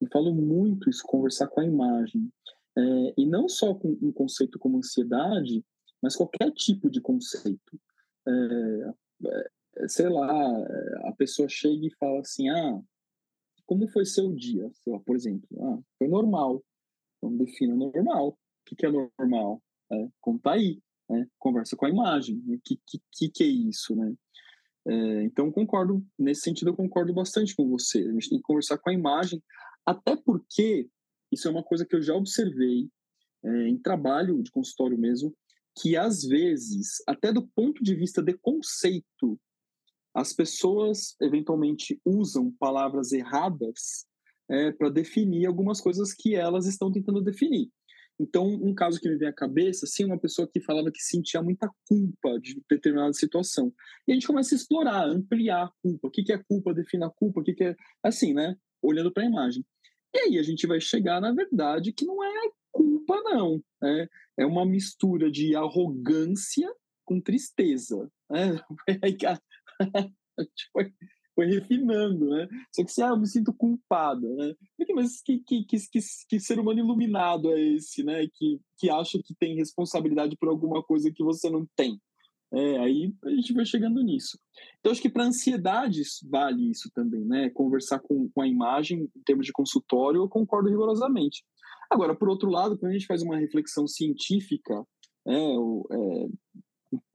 [0.00, 2.30] Eu falo muito isso, conversar com a imagem.
[2.76, 2.80] É,
[3.18, 5.64] e não só com um conceito como ansiedade,
[6.02, 7.80] mas qualquer tipo de conceito.
[8.26, 10.30] É, sei lá,
[11.04, 12.80] a pessoa chega e fala assim, ah,
[13.66, 14.70] como foi seu dia?
[14.86, 16.64] Lá, por exemplo, ah, foi normal.
[17.16, 18.28] Então defina normal.
[18.30, 19.62] O que, que é normal?
[19.92, 21.26] É, conta aí, né?
[21.38, 22.42] conversa com a imagem.
[22.46, 22.58] O né?
[22.64, 22.80] que,
[23.12, 24.14] que, que é isso, né?
[24.86, 27.98] É, então concordo, nesse sentido eu concordo bastante com você.
[27.98, 29.42] A gente tem que conversar com a imagem,
[29.84, 30.88] até porque
[31.30, 32.88] isso é uma coisa que eu já observei
[33.44, 35.34] é, em trabalho de consultório mesmo,
[35.80, 39.38] que às vezes, até do ponto de vista de conceito,
[40.14, 44.06] as pessoas eventualmente usam palavras erradas
[44.50, 47.70] é, para definir algumas coisas que elas estão tentando definir.
[48.20, 51.40] Então, um caso que me vem à cabeça, assim, uma pessoa que falava que sentia
[51.40, 53.72] muita culpa de determinada situação.
[54.08, 56.08] E a gente começa a explorar, ampliar a culpa.
[56.08, 56.74] O que é culpa?
[56.74, 57.40] Defina a culpa.
[57.40, 57.76] O que é.
[58.02, 58.56] Assim, né?
[58.82, 59.64] Olhando para a imagem.
[60.12, 63.62] E aí a gente vai chegar, na verdade, que não é culpa, não.
[63.82, 64.08] Né?
[64.38, 66.72] É uma mistura de arrogância
[67.04, 68.10] com tristeza.
[68.30, 68.60] Né?
[70.72, 70.92] foi,
[71.34, 72.48] foi refinando, né?
[72.74, 74.54] Só que se ah, eu me sinto culpada, né?
[74.94, 78.26] Mas que, que, que, que, que ser humano iluminado é esse, né?
[78.34, 82.00] Que, que acha que tem responsabilidade por alguma coisa que você não tem.
[82.50, 84.38] É, aí a gente vai chegando nisso.
[84.80, 87.50] Então, acho que para ansiedade vale isso também, né?
[87.50, 91.44] Conversar com, com a imagem em termos de consultório, eu concordo rigorosamente.
[91.90, 94.84] Agora, por outro lado, quando a gente faz uma reflexão científica
[95.26, 96.28] é, é,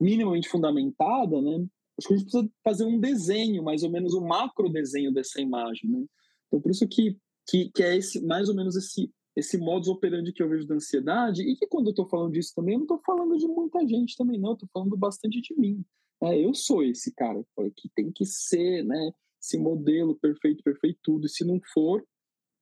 [0.00, 1.66] minimamente fundamentada, né?
[1.96, 5.40] Acho que a gente precisa fazer um desenho, mais ou menos um macro desenho dessa
[5.40, 6.04] imagem, né?
[6.48, 7.16] Então, por isso que,
[7.48, 10.76] que, que é esse, mais ou menos esse esse modus operandi que eu vejo da
[10.76, 13.86] ansiedade, e que quando eu estou falando disso também, eu não estou falando de muita
[13.86, 15.84] gente também, não, estou falando bastante de mim.
[16.22, 17.44] É, eu sou esse cara
[17.76, 22.06] que tem que ser, né, esse modelo perfeito, perfeito, tudo, e se não for,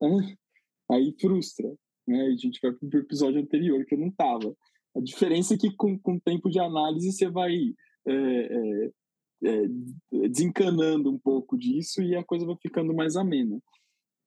[0.90, 1.70] aí frustra.
[2.06, 4.54] Né, a gente vai para o episódio anterior, que eu não estava.
[4.96, 7.54] A diferença é que com, com tempo de análise você vai
[8.06, 8.90] é, é,
[9.44, 13.58] é, desencanando um pouco disso e a coisa vai ficando mais amena.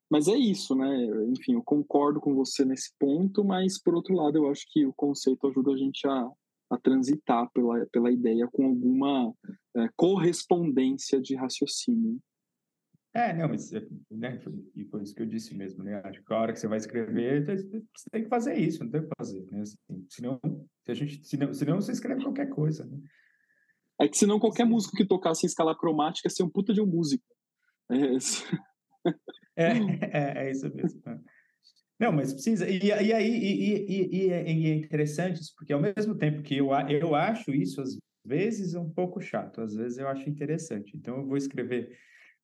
[0.09, 1.05] Mas é isso, né?
[1.29, 4.93] Enfim, eu concordo com você nesse ponto, mas por outro lado, eu acho que o
[4.93, 6.29] conceito ajuda a gente a,
[6.69, 9.33] a transitar pela, pela ideia com alguma
[9.75, 12.19] é, correspondência de raciocínio.
[13.15, 14.37] É, não, mas é, né,
[14.75, 16.01] e foi isso que eu disse mesmo, né?
[16.03, 18.99] Acho que a hora que você vai escrever, você tem que fazer isso, não tem
[18.99, 19.61] o que fazer, né?
[19.61, 19.77] Assim,
[20.09, 20.37] senão,
[20.83, 22.99] se a gente, senão, senão você escreve qualquer coisa, né?
[24.01, 26.81] É que senão qualquer músico que tocasse em escala cromática ia ser um puta de
[26.81, 27.23] um músico.
[27.89, 28.43] É isso.
[29.57, 31.01] É, é, é isso mesmo.
[31.05, 31.17] É.
[31.97, 32.69] Não, mas precisa.
[32.69, 36.71] E, e aí, e, e, e, é interessante isso, porque ao mesmo tempo que eu,
[36.89, 40.97] eu acho isso, às vezes, um pouco chato, às vezes eu acho interessante.
[40.97, 41.97] Então, eu vou escrever,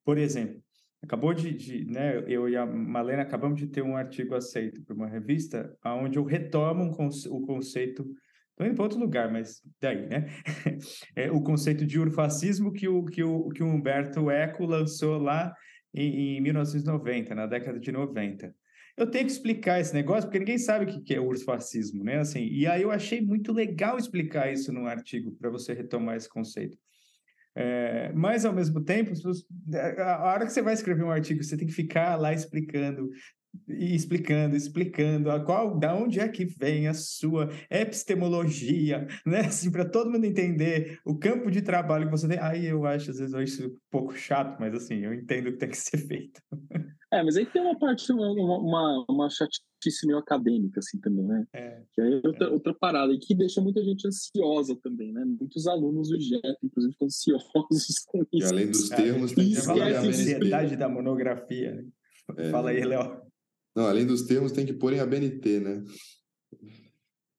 [0.03, 0.61] por exemplo,
[1.03, 4.95] acabou de, de né, eu e a Malena acabamos de ter um artigo aceito por
[4.95, 8.05] uma revista, onde eu retomo um conce, o conceito.
[8.51, 10.27] Estou indo para outro lugar, mas daí, né?
[11.15, 15.53] É o conceito de urfascismo que o, que o, que o Humberto Eco lançou lá
[15.93, 18.53] em, em 1990, na década de 90.
[18.97, 22.19] Eu tenho que explicar esse negócio, porque ninguém sabe o que é urso-fascismo, né?
[22.19, 26.29] Assim, e aí eu achei muito legal explicar isso no artigo, para você retomar esse
[26.29, 26.77] conceito.
[27.55, 29.11] É, mas, ao mesmo tempo,
[29.99, 33.09] a hora que você vai escrever um artigo, você tem que ficar lá explicando
[33.67, 39.41] e explicando, explicando a qual, da onde é que vem a sua epistemologia, né?
[39.41, 42.39] Assim, para todo mundo entender o campo de trabalho que você tem.
[42.39, 45.69] Aí eu acho, às vezes, acho um pouco chato, mas assim, eu entendo que tem
[45.69, 46.41] que ser feito.
[47.11, 49.70] É, mas aí tem uma parte, uma, uma, uma chatice
[50.05, 51.45] meio acadêmica, assim, também, né?
[51.53, 52.49] É, que aí é outra, é.
[52.49, 55.23] outra parada, e que deixa muita gente ansiosa também, né?
[55.25, 58.27] Muitos alunos do JET, inclusive, ficam ansiosos com isso.
[58.33, 61.75] E além dos termos, tem que falar a ansiedade da monografia.
[61.75, 61.85] Né?
[62.37, 62.49] É.
[62.51, 63.21] Fala aí, Léo.
[63.75, 65.83] Não, além dos termos, tem que pôr em ABNT, né?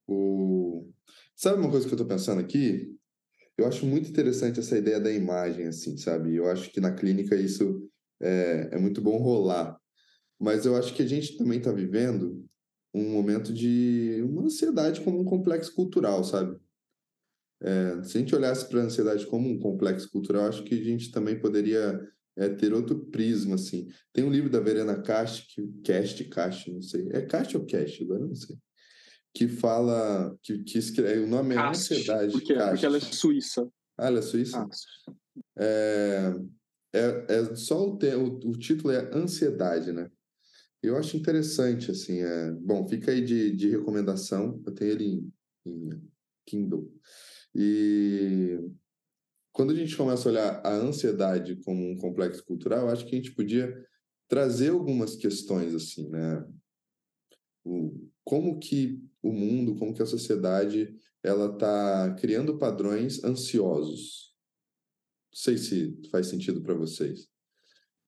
[0.09, 0.89] O...
[1.37, 2.97] Sabe uma coisa que eu estou pensando aqui?
[3.57, 6.35] Eu acho muito interessante essa ideia da imagem, assim, sabe?
[6.35, 7.89] Eu acho que na clínica isso
[8.21, 9.79] é, é muito bom rolar.
[10.43, 12.45] Mas eu acho que a gente também está vivendo
[12.93, 16.59] um momento de uma ansiedade como um complexo cultural, sabe?
[17.63, 20.83] É, se a gente olhasse para a ansiedade como um complexo cultural, acho que a
[20.83, 21.97] gente também poderia
[22.37, 23.87] é ter outro prisma, assim.
[24.13, 27.07] Tem um livro da Verena Cast, que, Cast, Cast, não sei.
[27.13, 28.03] É Cast ou Cast?
[28.03, 28.57] Agora não sei.
[29.33, 32.33] Que fala, que, que escreve, o nome é Cast, Ansiedade.
[32.33, 32.71] Porque, Cast.
[32.71, 33.69] porque ela é suíça.
[33.97, 34.67] Ah, ela é suíça?
[35.57, 36.35] É,
[36.95, 40.11] é, é só o, te, o, o título é Ansiedade, né?
[40.83, 42.51] Eu acho interessante, assim, é...
[42.53, 45.33] Bom, fica aí de, de recomendação, eu tenho ele em,
[45.65, 46.11] em
[46.45, 46.93] Kindle.
[47.55, 48.59] E
[49.53, 53.19] quando a gente começa a olhar a ansiedade como um complexo cultural, acho que a
[53.19, 53.73] gente podia
[54.29, 56.45] trazer algumas questões assim, né?
[57.65, 64.35] O, como que o mundo, como que a sociedade, ela está criando padrões ansiosos.
[65.31, 67.29] Não sei se faz sentido para vocês.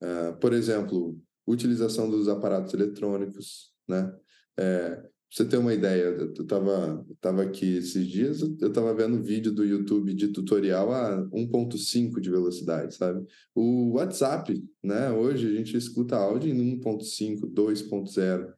[0.02, 4.12] Uh, por exemplo, utilização dos aparatos eletrônicos, né?
[4.58, 5.02] É,
[5.34, 9.64] você ter uma ideia, eu estava tava aqui esses dias, eu estava vendo vídeo do
[9.64, 13.26] YouTube de tutorial a 1.5 de velocidade, sabe?
[13.52, 15.10] O WhatsApp, né?
[15.10, 18.54] Hoje a gente escuta áudio em 1.5, 2.0.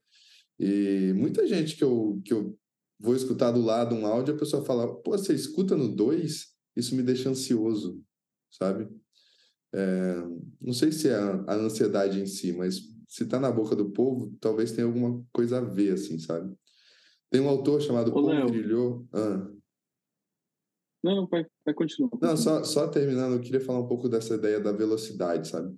[0.61, 2.55] E muita gente que eu, que eu
[3.01, 6.47] vou escutar do lado um áudio, a pessoa fala, pô, você escuta no 2?
[6.77, 8.03] Isso me deixa ansioso,
[8.51, 8.87] sabe?
[9.77, 10.23] É,
[10.59, 13.91] não sei se é a, a ansiedade em si, mas se está na boca do
[13.91, 16.55] povo, talvez tenha alguma coisa a ver, assim, sabe?
[17.31, 19.07] Tem um autor chamado Ô, Paul Virilhot.
[19.13, 19.51] Ah.
[21.05, 22.11] Não, vai, vai continuar.
[22.23, 25.77] Não, só, só terminando, eu queria falar um pouco dessa ideia da velocidade, sabe?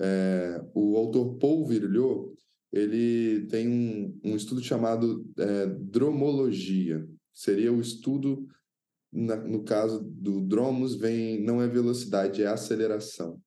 [0.00, 2.34] É, o autor Paul Virilhot,
[2.70, 7.08] ele tem um, um estudo chamado é, dromologia.
[7.32, 8.46] Seria o estudo,
[9.12, 13.40] na, no caso do dromos, vem, não é velocidade, é aceleração.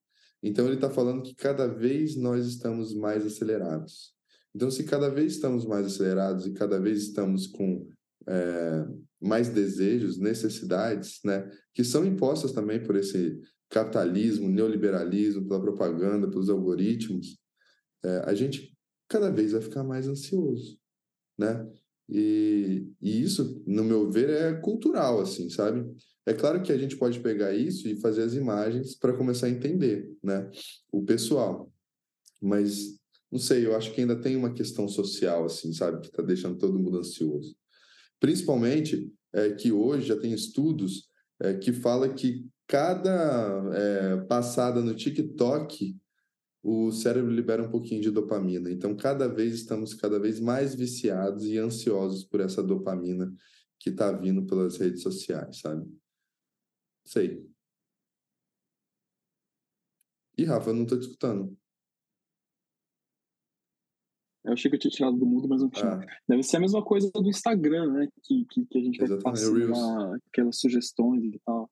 [0.44, 4.14] Então ele está falando que cada vez nós estamos mais acelerados.
[4.54, 7.88] Então, se cada vez estamos mais acelerados e cada vez estamos com
[8.28, 8.86] é,
[9.20, 16.50] mais desejos, necessidades, né, que são impostas também por esse capitalismo, neoliberalismo, pela propaganda, pelos
[16.50, 17.40] algoritmos,
[18.04, 18.76] é, a gente
[19.08, 20.78] cada vez vai ficar mais ansioso,
[21.38, 21.70] né?
[22.12, 25.90] E, e isso, no meu ver, é cultural, assim, sabe?
[26.26, 29.50] É claro que a gente pode pegar isso e fazer as imagens para começar a
[29.50, 30.50] entender, né?
[30.92, 31.72] O pessoal.
[32.42, 33.00] Mas
[33.32, 36.58] não sei, eu acho que ainda tem uma questão social, assim, sabe, que está deixando
[36.58, 37.56] todo mundo ansioso.
[38.20, 44.94] Principalmente é, que hoje já tem estudos é, que fala que cada é, passada no
[44.94, 45.96] TikTok
[46.64, 48.70] o cérebro libera um pouquinho de dopamina.
[48.72, 53.34] Então, cada vez estamos cada vez mais viciados e ansiosos por essa dopamina
[53.80, 55.92] que está vindo pelas redes sociais, sabe?
[57.04, 57.50] Sei.
[60.38, 61.58] E Rafa, eu não estou te escutando.
[64.44, 65.94] Eu achei que eu tinha tirado do mundo, mas não tinha.
[65.94, 66.06] Ah.
[66.28, 68.08] Deve ser a mesma coisa do Instagram, né?
[68.24, 71.70] Que, que, que a gente vai passando aquelas sugestões e tal.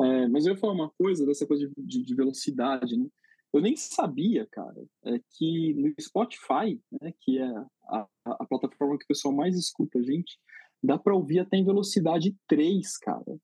[0.00, 3.06] É, mas eu ia falar uma coisa dessa coisa de, de, de velocidade, né?
[3.52, 7.48] Eu nem sabia, cara, é que no Spotify, né, que é
[7.84, 10.38] a, a, plataforma que o pessoal mais escuta a gente,
[10.82, 13.36] dá para ouvir até em velocidade 3, cara.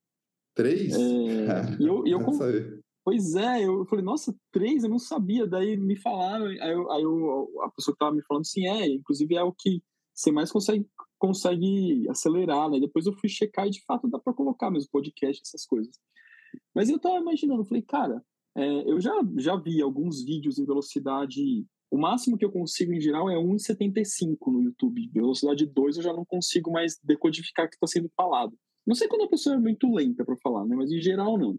[0.55, 0.95] 3?
[0.95, 0.97] É,
[1.79, 2.21] e eu, eu,
[3.09, 5.47] Pois é, eu falei, nossa, três, eu não sabia.
[5.47, 8.87] Daí me falaram, aí, eu, aí eu, a pessoa que tava me falando assim, é,
[8.87, 9.83] inclusive é o que
[10.15, 10.87] você mais consegue,
[11.19, 12.79] consegue acelerar, né?
[12.79, 15.99] Depois eu fui checar e de fato dá para colocar mesmo podcast, essas coisas.
[16.75, 18.23] Mas eu tava imaginando, falei, cara,
[18.59, 21.65] é, eu já, já vi alguns vídeos em velocidade.
[21.91, 25.09] O máximo que eu consigo em geral é 1,75 no YouTube.
[25.15, 28.53] Velocidade 2 eu já não consigo mais decodificar o que está sendo falado.
[28.85, 30.75] Não sei quando a pessoa é muito lenta para falar, né?
[30.75, 31.57] Mas em geral não.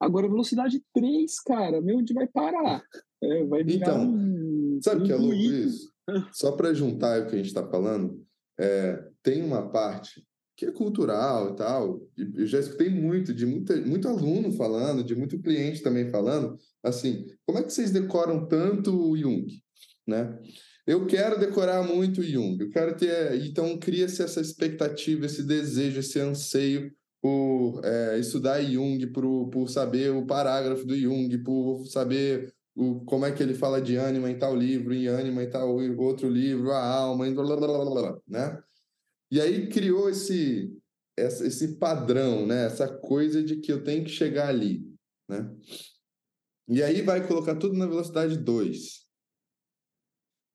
[0.00, 2.82] Agora, velocidade 3, cara, meu, onde vai parar?
[3.22, 5.92] É, vai virar então, um, sabe o um que é louco isso?
[6.32, 8.26] Só para juntar o que a gente está falando,
[8.58, 10.26] é, tem uma parte
[10.60, 12.02] que é cultural e tal.
[12.36, 17.24] Eu já escutei muito, de muita, muito aluno falando, de muito cliente também falando, assim,
[17.46, 19.46] como é que vocês decoram tanto o Jung,
[20.06, 20.38] né?
[20.86, 23.42] eu quero decorar muito Jung, eu quero ter.
[23.46, 26.92] Então, cria-se essa expectativa, esse desejo, esse anseio
[27.22, 33.24] por é, estudar Jung, por, por saber o parágrafo do Jung, por saber o, como
[33.24, 36.70] é que ele fala de ânima em tal livro, e ânima em tal outro livro,
[36.70, 38.58] a alma, e blá, blá, blá, blá, né?
[39.30, 40.76] E aí criou esse,
[41.16, 42.66] esse padrão, né?
[42.66, 44.84] Essa coisa de que eu tenho que chegar ali,
[45.28, 45.48] né?
[46.68, 49.06] E aí vai colocar tudo na velocidade 2.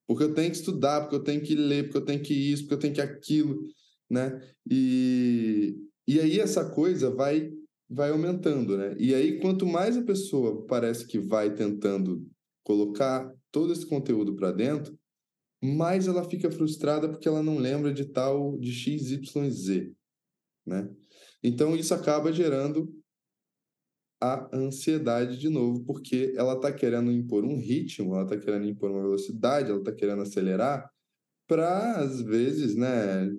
[0.07, 2.63] Porque eu tenho que estudar, porque eu tenho que ler, porque eu tenho que isso,
[2.63, 3.65] porque eu tenho que aquilo,
[4.09, 4.39] né?
[4.69, 5.75] E,
[6.07, 7.51] e aí essa coisa vai
[7.87, 8.95] vai aumentando, né?
[8.97, 12.25] E aí quanto mais a pessoa parece que vai tentando
[12.63, 14.97] colocar todo esse conteúdo para dentro,
[15.61, 19.93] mais ela fica frustrada porque ela não lembra de tal de x, y, z,
[20.65, 20.89] né?
[21.43, 22.93] Então isso acaba gerando
[24.21, 28.91] a ansiedade de novo, porque ela está querendo impor um ritmo, ela está querendo impor
[28.91, 30.89] uma velocidade, ela está querendo acelerar
[31.47, 33.29] para às vezes, né,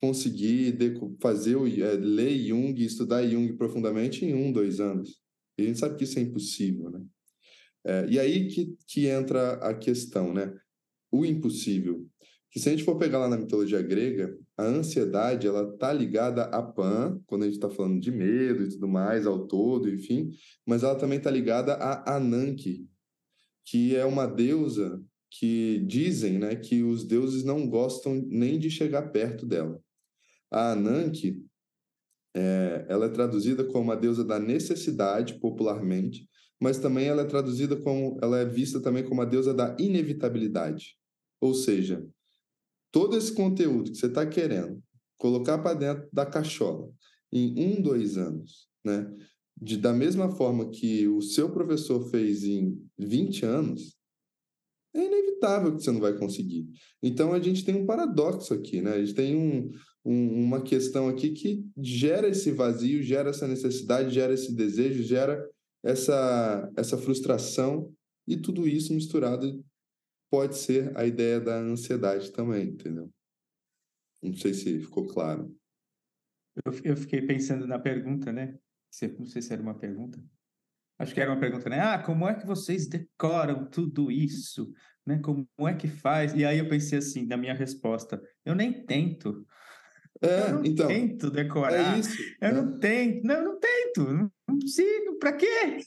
[0.00, 0.78] conseguir
[1.20, 5.20] fazer o, é, ler Jung, estudar Jung profundamente em um, dois anos.
[5.58, 7.04] E a gente sabe que isso é impossível, né?
[7.84, 10.54] É, e aí que, que entra a questão, né?
[11.10, 12.06] O impossível.
[12.50, 16.44] Que se a gente for pegar lá na mitologia grega, a ansiedade, ela tá ligada
[16.44, 20.30] a Pan, quando a gente está falando de medo e tudo mais, ao todo, enfim,
[20.66, 22.88] mas ela também está ligada a Ananke,
[23.64, 29.12] que é uma deusa que dizem né, que os deuses não gostam nem de chegar
[29.12, 29.80] perto dela.
[30.50, 31.40] A Ananke,
[32.34, 36.28] é, ela é traduzida como a deusa da necessidade, popularmente,
[36.60, 40.99] mas também ela é traduzida como, ela é vista também como a deusa da inevitabilidade.
[41.40, 42.06] Ou seja,
[42.92, 44.82] todo esse conteúdo que você está querendo
[45.16, 46.90] colocar para dentro da cachola
[47.32, 49.10] em um, dois anos, né?
[49.60, 53.94] De, da mesma forma que o seu professor fez em 20 anos,
[54.94, 56.66] é inevitável que você não vai conseguir.
[57.02, 58.94] Então, a gente tem um paradoxo aqui, né?
[58.94, 59.70] A gente tem um,
[60.04, 65.46] um, uma questão aqui que gera esse vazio, gera essa necessidade, gera esse desejo, gera
[65.84, 67.92] essa, essa frustração
[68.26, 69.62] e tudo isso misturado
[70.30, 73.10] pode ser a ideia da ansiedade também, entendeu?
[74.22, 75.54] Não sei se ficou claro.
[76.64, 78.58] Eu, eu fiquei pensando na pergunta, né?
[79.18, 80.22] Não sei se era uma pergunta.
[80.98, 81.80] Acho que era uma pergunta, né?
[81.80, 84.70] Ah, como é que vocês decoram tudo isso?
[85.06, 85.18] Né?
[85.18, 86.34] Como é que faz?
[86.34, 89.46] E aí eu pensei assim, na minha resposta, eu nem tento.
[90.20, 90.86] É, eu não então.
[90.86, 91.96] tento decorar.
[91.96, 92.22] É isso.
[92.40, 92.52] Eu é.
[92.52, 93.24] não tento.
[93.24, 94.12] Não, eu não tento.
[94.12, 95.18] Não, não preciso.
[95.18, 95.78] Pra quê?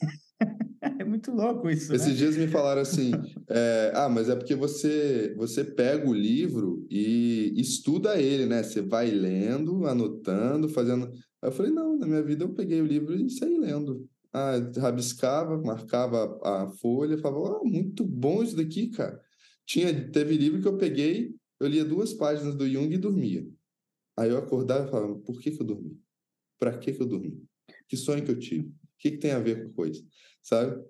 [1.00, 1.94] é muito louco isso.
[1.94, 2.14] Esses né?
[2.14, 3.12] dias me falaram assim:
[3.48, 8.62] é, ah, mas é porque você, você pega o livro e estuda ele, né?
[8.62, 11.06] Você vai lendo, anotando, fazendo.
[11.42, 14.06] Aí eu falei: não, na minha vida eu peguei o livro e saí lendo.
[14.32, 19.20] Ah, rabiscava, marcava a folha, falava: oh, muito bom isso daqui, cara.
[19.66, 23.46] Tinha, teve livro que eu peguei, eu lia duas páginas do Jung e dormia.
[24.16, 25.98] Aí eu acordava e falava, por que, que eu dormi?
[26.58, 27.42] Para que, que eu dormi?
[27.88, 28.68] Que sonho que eu tive?
[28.68, 30.02] O que, que tem a ver com coisa?
[30.44, 30.84] Sabe?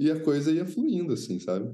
[0.00, 1.72] E a coisa ia fluindo, assim, sabe?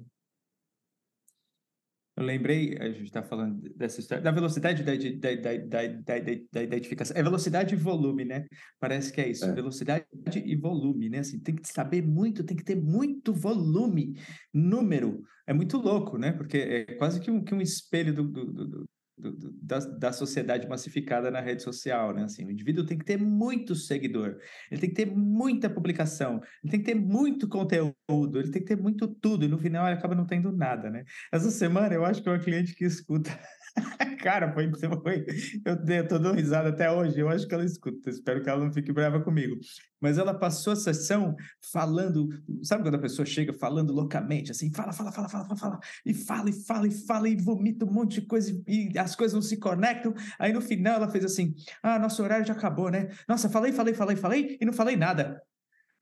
[2.16, 4.92] Eu lembrei, a gente está falando dessa história, da velocidade da,
[5.36, 6.18] da, da,
[6.52, 7.16] da, identificação.
[7.16, 8.44] É velocidade e volume, né?
[8.80, 9.44] Parece que é isso.
[9.44, 9.52] É.
[9.54, 11.20] Velocidade e volume, né?
[11.20, 14.20] Assim, tem que saber muito, tem que ter muito volume,
[14.52, 15.22] número.
[15.46, 16.32] É muito louco, né?
[16.32, 20.68] Porque é quase que um, que um espelho do, do, do do, da, da sociedade
[20.68, 22.24] massificada na rede social, né?
[22.24, 24.38] Assim, o indivíduo tem que ter muito seguidor,
[24.70, 28.68] ele tem que ter muita publicação, ele tem que ter muito conteúdo, ele tem que
[28.68, 31.04] ter muito tudo, e no final ele acaba não tendo nada, né?
[31.32, 33.30] Essa semana eu acho que é uma cliente que escuta
[34.20, 34.70] Cara, foi,
[35.02, 35.26] foi.
[35.64, 37.18] Eu, eu tô dando risada até hoje.
[37.18, 38.10] Eu acho que ela escuta.
[38.10, 39.56] Espero que ela não fique brava comigo.
[40.00, 41.34] Mas ela passou a sessão
[41.72, 42.28] falando.
[42.62, 46.14] Sabe quando a pessoa chega falando loucamente, assim, fala, fala, fala, fala, fala, fala, e
[46.14, 49.42] fala, e fala, e fala, e vomita um monte de coisa, e as coisas não
[49.42, 50.14] se conectam.
[50.38, 53.08] Aí no final ela fez assim: Ah, nosso horário já acabou, né?
[53.28, 55.40] Nossa, falei, falei, falei, falei, e não falei nada.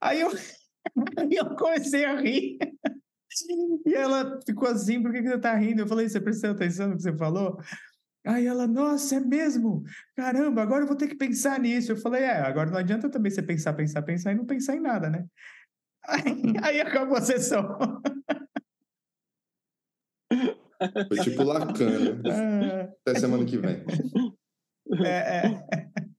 [0.00, 0.30] Aí eu,
[1.30, 2.58] eu comecei a rir.
[3.84, 5.82] E ela ficou assim, por que, que você tá rindo?
[5.82, 7.58] Eu falei, você prestou atenção no que você falou?
[8.26, 9.84] Aí ela, nossa, é mesmo?
[10.16, 11.92] Caramba, agora eu vou ter que pensar nisso.
[11.92, 14.80] Eu falei, é, agora não adianta também você pensar, pensar, pensar e não pensar em
[14.80, 15.24] nada, né?
[16.04, 16.22] Aí,
[16.62, 17.78] aí acabou a sessão.
[21.08, 22.92] Foi tipo Lacan, né?
[23.00, 23.82] Até semana que vem.
[25.04, 25.66] É, é.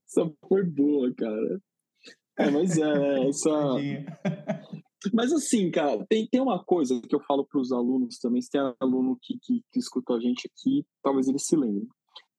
[0.04, 1.60] Essa foi boa, cara.
[2.38, 3.50] É, mas é, essa.
[5.12, 8.50] Mas assim, cara, tem, tem uma coisa que eu falo para os alunos também, se
[8.50, 11.86] tem aluno que, que, que escutou a gente aqui, talvez ele se lembre.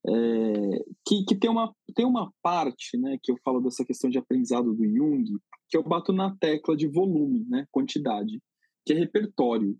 [0.06, 4.18] É, que, que tem, uma, tem uma parte né, que eu falo dessa questão de
[4.18, 5.24] aprendizado do Jung,
[5.68, 8.40] que eu bato na tecla de volume, né, quantidade,
[8.84, 9.76] que é repertório.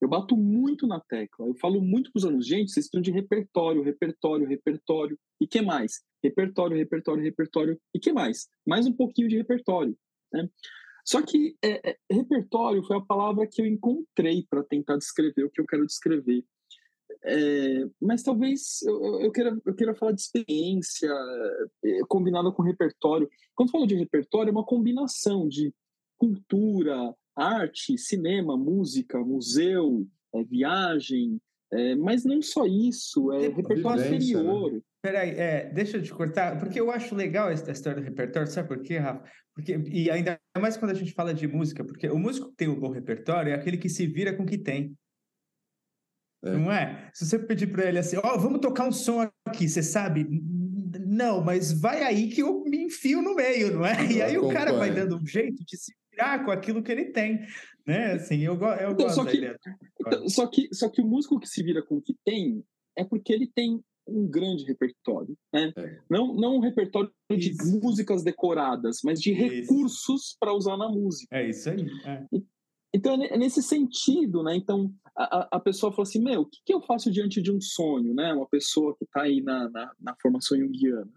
[0.00, 3.10] eu bato muito na tecla, eu falo muito para os alunos, gente, vocês estão de
[3.10, 6.00] repertório, repertório, repertório, e que mais?
[6.24, 8.48] Repertório, repertório, repertório, e que mais?
[8.66, 9.96] Mais um pouquinho de repertório,
[10.32, 10.48] né?
[11.04, 15.50] Só que é, é, repertório foi a palavra que eu encontrei para tentar descrever o
[15.50, 16.44] que eu quero descrever.
[17.22, 21.10] É, mas talvez eu, eu, queira, eu queira falar de experiência
[21.84, 23.28] é, combinada com repertório.
[23.54, 25.72] Quando falo de repertório, é uma combinação de
[26.16, 31.40] cultura, arte, cinema, música, museu, é, viagem,
[32.00, 34.72] mas não só isso, é, repertório vivência, exterior.
[34.72, 34.80] Né?
[35.00, 38.68] Peraí, é, deixa eu te cortar, porque eu acho legal essa história do repertório, sabe
[38.68, 39.24] por quê, Rafa?
[39.54, 42.68] Porque, e ainda mais quando a gente fala de música, porque o músico que tem
[42.68, 44.96] um bom repertório é aquele que se vira com o que tem.
[46.42, 46.52] É.
[46.52, 47.10] Não é?
[47.12, 50.26] Se você pedir para ele assim, ó, oh, vamos tocar um som aqui, você sabe?
[51.06, 54.06] Não, mas vai aí que eu me enfio no meio, não é?
[54.10, 57.06] E aí o cara vai dando um jeito de se virar com aquilo que ele
[57.06, 57.40] tem,
[57.86, 58.12] né?
[58.12, 59.56] Assim, eu, eu então, gosto só que,
[60.00, 62.64] então, só que Só que o músico que se vira com o que tem
[62.96, 65.72] é porque ele tem um grande repertório, né?
[65.76, 65.98] É.
[66.08, 71.36] Não, não um repertório de músicas decoradas, mas de recursos para usar na música.
[71.36, 71.86] É isso aí.
[72.04, 72.24] É.
[72.92, 74.56] Então, é nesse sentido, né?
[74.56, 77.60] Então, a, a pessoa fala assim, meu, o que, que eu faço diante de um
[77.60, 78.32] sonho, né?
[78.32, 81.10] Uma pessoa que está aí na, na, na formação junguiana.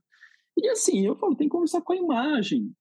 [0.58, 2.72] E assim, eu falo, tem que conversar com a imagem.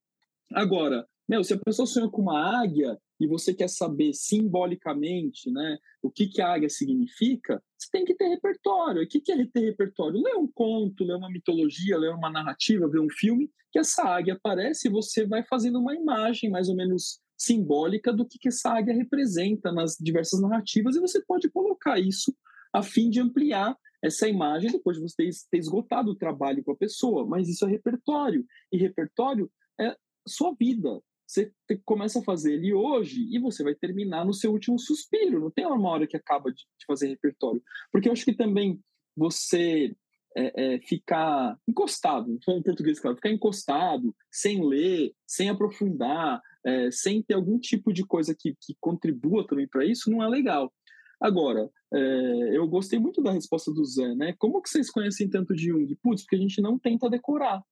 [0.53, 5.79] Agora, meu, se a pessoa sonha com uma águia e você quer saber simbolicamente, né,
[6.03, 9.01] o que, que a águia significa, você tem que ter repertório.
[9.01, 10.21] E o que, que é ter repertório?
[10.21, 14.35] Ler um conto, ler uma mitologia, ler uma narrativa, ver um filme, que essa águia
[14.35, 18.71] aparece e você vai fazendo uma imagem mais ou menos simbólica do que, que essa
[18.71, 22.35] águia representa nas diversas narrativas, e você pode colocar isso
[22.73, 26.77] a fim de ampliar essa imagem depois de você ter esgotado o trabalho com a
[26.77, 27.27] pessoa.
[27.27, 31.01] Mas isso é repertório, e repertório é sua vida.
[31.27, 31.51] Você
[31.85, 35.41] começa a fazer ele hoje e você vai terminar no seu último suspiro.
[35.41, 37.63] Não tem uma hora que acaba de, fazer repertório.
[37.91, 38.79] Porque eu acho que também
[39.17, 39.95] você
[40.37, 47.23] é, é, ficar encostado, em português, claro, ficar encostado, sem ler, sem aprofundar, é, sem
[47.23, 50.73] ter algum tipo de coisa que, que contribua também para isso, não é legal.
[51.21, 54.35] Agora, é, eu gostei muito da resposta do Zé, né?
[54.39, 55.97] Como que vocês conhecem tanto de Jung?
[56.03, 57.63] Putz, porque a gente não tenta decorar.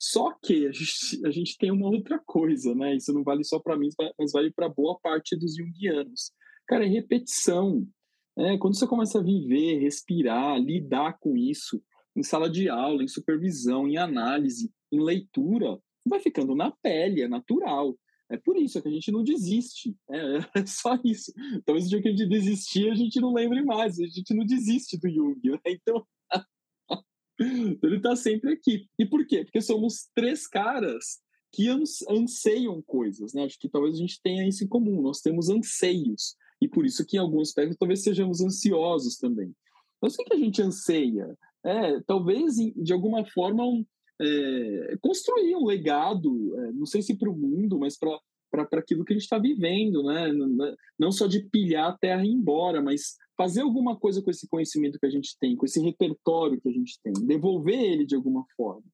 [0.00, 2.96] Só que a gente, a gente tem uma outra coisa, né?
[2.96, 6.32] Isso não vale só para mim, mas vale para boa parte dos junguianos.
[6.66, 7.86] Cara, é repetição.
[8.36, 11.82] É, quando você começa a viver, respirar, lidar com isso,
[12.16, 17.28] em sala de aula, em supervisão, em análise, em leitura, vai ficando na pele, é
[17.28, 17.96] natural.
[18.30, 19.96] É por isso que a gente não desiste.
[20.10, 20.18] É,
[20.60, 21.32] é só isso.
[21.64, 23.98] Talvez o dia que a gente desistir, a gente não lembre mais.
[23.98, 25.40] A gente não desiste do Jung.
[25.42, 25.58] Né?
[25.80, 26.06] Então,
[27.82, 28.88] ele está sempre aqui.
[28.98, 29.44] E por quê?
[29.44, 31.20] Porque somos três caras
[31.52, 31.68] que
[32.10, 33.32] anseiam coisas.
[33.32, 33.44] Né?
[33.44, 35.00] Acho que talvez a gente tenha isso em comum.
[35.00, 36.34] Nós temos anseios.
[36.60, 39.54] E por isso que em alguns aspectos talvez sejamos ansiosos também.
[40.02, 41.36] Mas o que a gente anseia?
[41.64, 43.84] É, talvez, de alguma forma, um,
[44.20, 49.12] é, construir um legado, é, não sei se para o mundo, mas para aquilo que
[49.12, 50.28] a gente está vivendo, né?
[50.98, 54.48] Não só de pilhar a terra e ir embora, mas fazer alguma coisa com esse
[54.48, 58.16] conhecimento que a gente tem, com esse repertório que a gente tem, devolver ele de
[58.16, 58.84] alguma forma.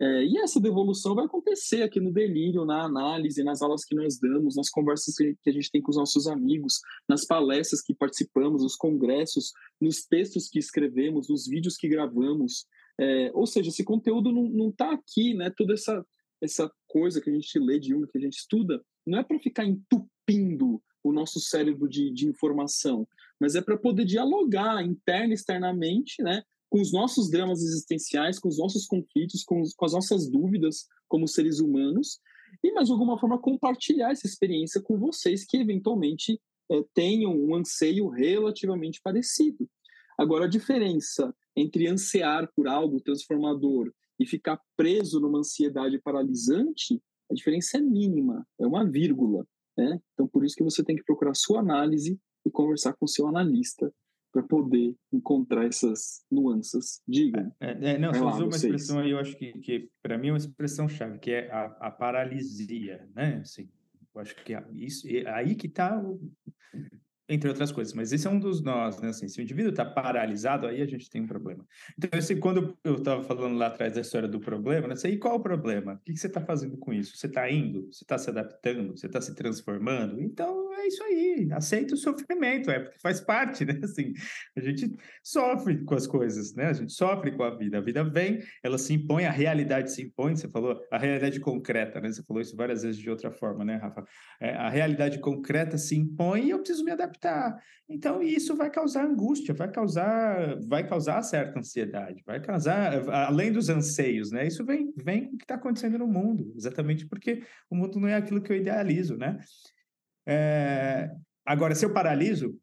[0.00, 4.18] É, e essa devolução vai acontecer aqui no Delírio, na análise, nas aulas que nós
[4.18, 7.94] damos, nas conversas que, que a gente tem com os nossos amigos, nas palestras que
[7.94, 12.66] participamos, nos congressos, nos textos que escrevemos, nos vídeos que gravamos.
[13.00, 15.50] É, ou seja, esse conteúdo não está aqui, né?
[15.50, 16.04] Toda essa,
[16.40, 19.38] essa coisa que a gente lê de Jung, que a gente estuda, não é para
[19.38, 23.06] ficar entupindo o nosso cérebro de, de informação,
[23.38, 26.42] mas é para poder dialogar interna e externamente, né?
[26.70, 31.28] Com os nossos dramas existenciais, com os nossos conflitos, com, com as nossas dúvidas como
[31.28, 32.20] seres humanos,
[32.62, 36.40] e, mas de alguma forma, compartilhar essa experiência com vocês que eventualmente
[36.70, 39.68] é, tenham um anseio relativamente parecido.
[40.18, 47.00] Agora, a diferença entre ansiar por algo transformador e ficar preso numa ansiedade paralisante,
[47.30, 49.46] a diferença é mínima, é uma vírgula.
[49.76, 50.00] Né?
[50.12, 53.92] Então, por isso que você tem que procurar sua análise e conversar com seu analista
[54.32, 57.00] para poder encontrar essas nuances.
[57.06, 57.54] Diga.
[57.60, 60.32] É, é, não, você usou uma expressão aí, eu acho que, que para mim é
[60.32, 63.36] uma expressão chave, que é a, a paralisia, né?
[63.36, 63.68] Assim,
[64.12, 66.02] eu acho que é isso, é aí que está
[67.28, 69.08] entre outras coisas, mas esse é um dos nós, né?
[69.08, 71.66] Assim, se o indivíduo está paralisado, aí a gente tem um problema.
[71.96, 74.94] Então, assim, quando eu estava falando lá atrás da história do problema, né?
[75.04, 75.94] E qual o problema?
[75.94, 77.16] O que, que você está fazendo com isso?
[77.16, 77.86] Você está indo?
[77.90, 78.96] Você está se adaptando?
[78.96, 80.20] Você está se transformando?
[80.20, 81.48] Então, é isso aí.
[81.52, 83.80] Aceita o sofrimento, é porque faz parte, né?
[83.82, 84.12] Assim,
[84.54, 86.66] a gente sofre com as coisas, né?
[86.66, 87.78] A gente sofre com a vida.
[87.78, 90.36] A vida vem, ela se impõe, a realidade se impõe.
[90.36, 92.12] Você falou a realidade concreta, né?
[92.12, 94.04] Você falou isso várias vezes de outra forma, né, Rafa?
[94.38, 97.62] É, a realidade concreta se impõe e eu preciso me adaptar adaptar.
[97.88, 103.68] Então, isso vai causar angústia, vai causar, vai causar certa ansiedade, vai causar, além dos
[103.68, 104.46] anseios, né?
[104.46, 108.08] Isso vem, vem com o que está acontecendo no mundo, exatamente porque o mundo não
[108.08, 109.38] é aquilo que eu idealizo, né?
[110.26, 111.10] É...
[111.46, 112.58] Agora, se eu paraliso,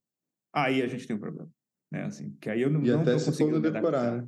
[0.53, 1.49] aí a gente tem um problema,
[1.91, 2.03] né?
[2.03, 4.27] Assim, que aí eu não, e não até se for decorar, né?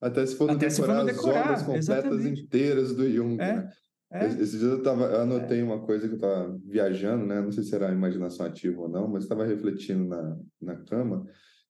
[0.00, 2.42] Até se for decorar, decorar as obras completas exatamente.
[2.42, 3.56] inteiras do Jung, é.
[3.56, 3.70] né?
[4.10, 4.26] É.
[4.26, 5.62] Esses dias eu, tava, eu anotei é.
[5.64, 7.40] uma coisa que eu estava viajando, né?
[7.40, 11.26] Não sei se era a imaginação ativa ou não, mas estava refletindo na, na cama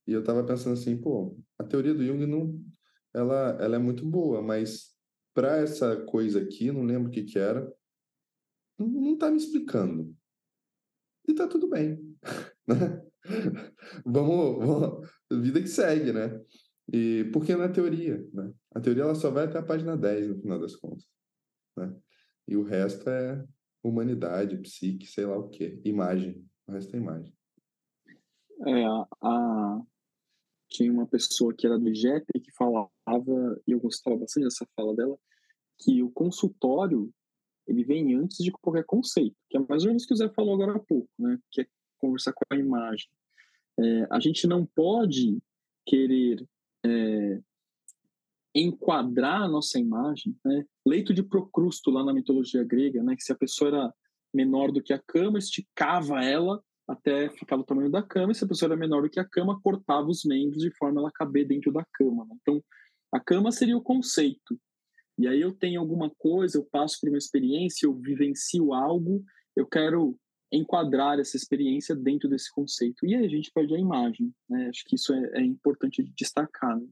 [0.07, 2.59] e eu estava pensando assim, pô, a teoria do Jung não,
[3.13, 4.95] ela, ela é muito boa, mas
[5.35, 7.71] para essa coisa aqui, não lembro o que que era,
[8.79, 10.17] não, não tá me explicando.
[11.29, 11.99] E tá tudo bem,
[12.67, 13.05] né?
[14.03, 16.41] vamos, vamos, vida que segue, né?
[16.91, 18.51] E porque na teoria, né?
[18.75, 21.07] A teoria ela só vai até a página 10 no final das contas,
[21.77, 21.95] né?
[22.49, 23.45] E o resto é
[23.83, 25.81] humanidade, psique, sei lá o quê.
[25.85, 26.45] Imagem.
[26.67, 27.33] O resto é imagem.
[28.67, 28.85] É,
[29.23, 29.83] a,
[30.69, 32.91] tinha uma pessoa que era do IGEP que falava,
[33.67, 35.17] e eu gostava bastante dessa fala dela,
[35.79, 37.13] que o consultório
[37.67, 40.29] ele vem antes de qualquer conceito, que é mais ou menos o que o Zé
[40.31, 41.39] falou agora há pouco, né?
[41.51, 41.67] Que é
[41.99, 43.07] conversar com a imagem.
[43.79, 45.39] É, a gente não pode
[45.87, 46.47] querer
[46.85, 47.43] é,
[48.61, 50.65] enquadrar a nossa imagem, né?
[50.87, 53.15] Leito de Procrusto lá na mitologia grega, né?
[53.15, 53.95] Que se a pessoa era
[54.33, 58.45] menor do que a cama, esticava ela até ficar do tamanho da cama, e se
[58.45, 61.47] a pessoa era menor do que a cama, cortava os membros de forma ela caber
[61.47, 62.25] dentro da cama.
[62.25, 62.37] Né?
[62.41, 62.65] Então,
[63.13, 64.59] a cama seria o conceito.
[65.19, 69.23] E aí eu tenho alguma coisa, eu passo por uma experiência, eu vivencio algo,
[69.55, 70.17] eu quero
[70.51, 73.05] enquadrar essa experiência dentro desse conceito.
[73.05, 74.33] E aí a gente perde a imagem.
[74.49, 74.69] Né?
[74.69, 76.79] Acho que isso é, é importante destacar.
[76.79, 76.87] Né?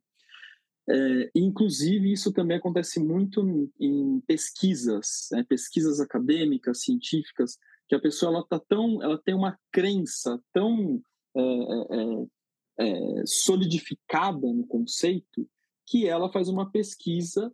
[0.89, 5.45] É, inclusive, isso também acontece muito em pesquisas, né?
[5.49, 7.59] pesquisas acadêmicas, científicas,
[7.89, 11.03] que a pessoa ela tá tão, ela tem uma crença tão
[11.37, 11.43] é,
[12.79, 15.49] é, solidificada no conceito
[15.87, 17.53] que ela faz uma pesquisa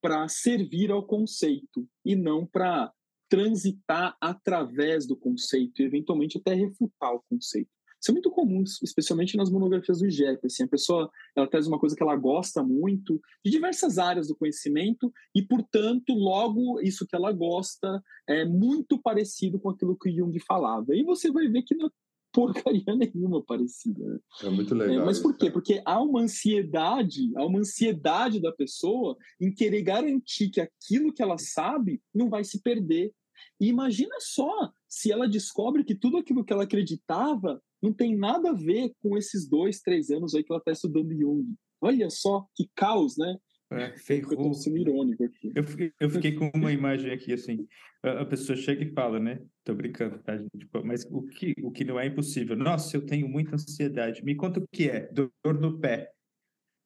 [0.00, 2.92] para servir ao conceito e não para
[3.28, 7.70] transitar através do conceito e eventualmente até refutar o conceito.
[8.00, 10.46] Isso é muito comum, especialmente nas monografias do IGEP.
[10.46, 14.36] Assim, a pessoa ela traz uma coisa que ela gosta muito de diversas áreas do
[14.36, 20.38] conhecimento e, portanto, logo isso que ela gosta é muito parecido com aquilo que Jung
[20.40, 20.94] falava.
[20.94, 21.90] E você vai ver que não é
[22.32, 24.02] porcaria nenhuma parecida.
[24.02, 24.18] Né?
[24.44, 25.02] É muito legal.
[25.02, 25.50] É, mas por quê?
[25.50, 31.22] Porque há uma ansiedade, há uma ansiedade da pessoa em querer garantir que aquilo que
[31.22, 33.12] ela sabe não vai se perder.
[33.60, 38.50] E imagina só se ela descobre que tudo aquilo que ela acreditava não tem nada
[38.50, 41.54] a ver com esses dois, três anos aí que ela está estudando Jung.
[41.80, 43.36] Olha só que caos, né?
[43.72, 44.48] É, ferrou.
[44.48, 45.52] Eu sendo irônico aqui.
[45.54, 47.68] Eu fiquei, eu fiquei com uma imagem aqui, assim,
[48.02, 49.40] a, a, pessoa chega e fala, né?
[49.64, 50.68] Tô brincando, tá, gente?
[50.84, 52.56] Mas o que, o que não é impossível?
[52.56, 54.24] Nossa, eu tenho muita ansiedade.
[54.24, 56.10] Me conta o que é, dor no pé.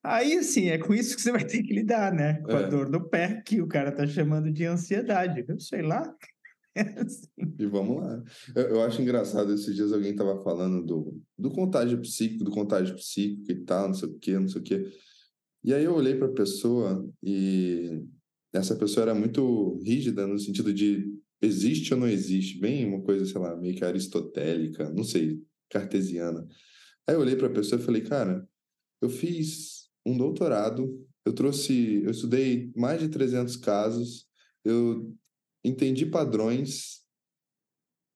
[0.02, 2.34] Aí, assim, é com isso que você vai ter que lidar, né?
[2.42, 2.64] Com é.
[2.64, 5.42] a dor no pé, que o cara tá chamando de ansiedade.
[5.48, 6.14] Eu sei lá.
[7.58, 8.22] E vamos lá.
[8.54, 12.96] Eu, eu, acho engraçado, esses dias alguém estava falando do, do contágio psíquico, do contágio
[12.96, 14.92] psíquico e tal, não sei o quê, não sei o quê.
[15.62, 18.02] E aí eu olhei para a pessoa e
[18.52, 21.10] essa pessoa era muito rígida no sentido de
[21.40, 26.46] existe ou não existe, bem uma coisa, sei lá, meio que aristotélica, não sei, cartesiana.
[27.06, 28.46] Aí eu olhei para a pessoa e falei, cara,
[29.00, 34.26] eu fiz um doutorado, eu trouxe, eu estudei mais de 300 casos,
[34.64, 35.14] eu
[35.64, 37.04] entendi padrões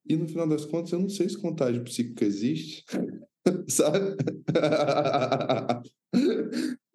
[0.09, 2.84] e no final das contas eu não sei se contágio psíquico existe,
[3.68, 4.16] sabe?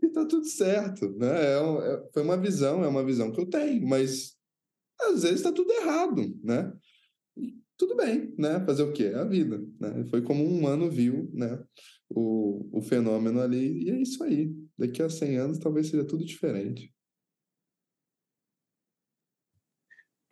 [0.02, 1.28] e tá tudo certo, né?
[1.28, 4.36] É, é, foi uma visão, é uma visão que eu tenho, mas
[5.00, 6.74] às vezes tá tudo errado, né?
[7.38, 8.60] E tudo bem, né?
[8.66, 9.06] Fazer o quê?
[9.06, 10.06] É a vida, né?
[10.10, 11.64] Foi como um humano viu, né?
[12.10, 14.52] O, o fenômeno ali, e é isso aí.
[14.76, 16.92] Daqui a 100 anos talvez seja tudo diferente.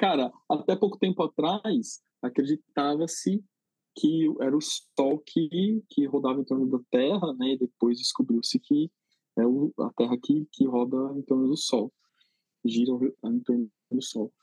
[0.01, 3.39] Cara, até pouco tempo atrás, acreditava-se
[3.95, 7.53] que era o Sol que, que rodava em torno da Terra, né?
[7.53, 8.89] E depois descobriu-se que
[9.37, 11.93] é o, a Terra que, que roda em torno do Sol,
[12.65, 12.91] gira
[13.25, 14.33] em torno do Sol.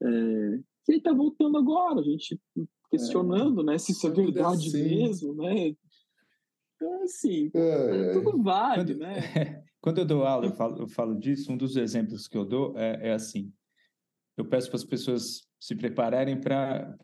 [0.00, 2.40] É, e ele está voltando agora, a gente
[2.88, 3.78] questionando, é, né?
[3.78, 4.84] Se isso é verdade assim.
[4.84, 5.74] mesmo, né?
[6.76, 9.16] Então, assim, é, tudo vale, quando, né?
[9.80, 12.78] Quando eu dou aula, eu falo, eu falo disso, um dos exemplos que eu dou
[12.78, 13.52] é, é assim,
[14.36, 16.96] eu peço para as pessoas se prepararem para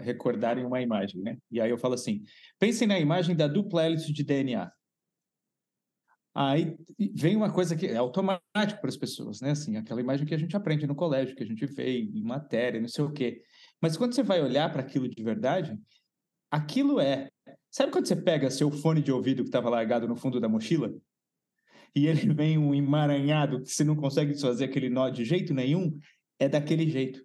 [0.00, 1.38] recordarem uma imagem, né?
[1.50, 2.22] E aí eu falo assim:
[2.58, 4.70] pensem na imagem da dupla hélice de DNA.
[6.34, 6.76] Aí
[7.14, 9.50] vem uma coisa que é automático para as pessoas, né?
[9.50, 12.80] Assim, aquela imagem que a gente aprende no colégio, que a gente vê em matéria,
[12.80, 13.42] não sei o quê.
[13.80, 15.76] Mas quando você vai olhar para aquilo de verdade,
[16.50, 17.28] aquilo é.
[17.70, 20.92] Sabe quando você pega seu fone de ouvido que estava largado no fundo da mochila?
[21.94, 25.98] E ele vem um emaranhado que você não consegue desfazer aquele nó de jeito nenhum?
[26.40, 27.22] É daquele jeito.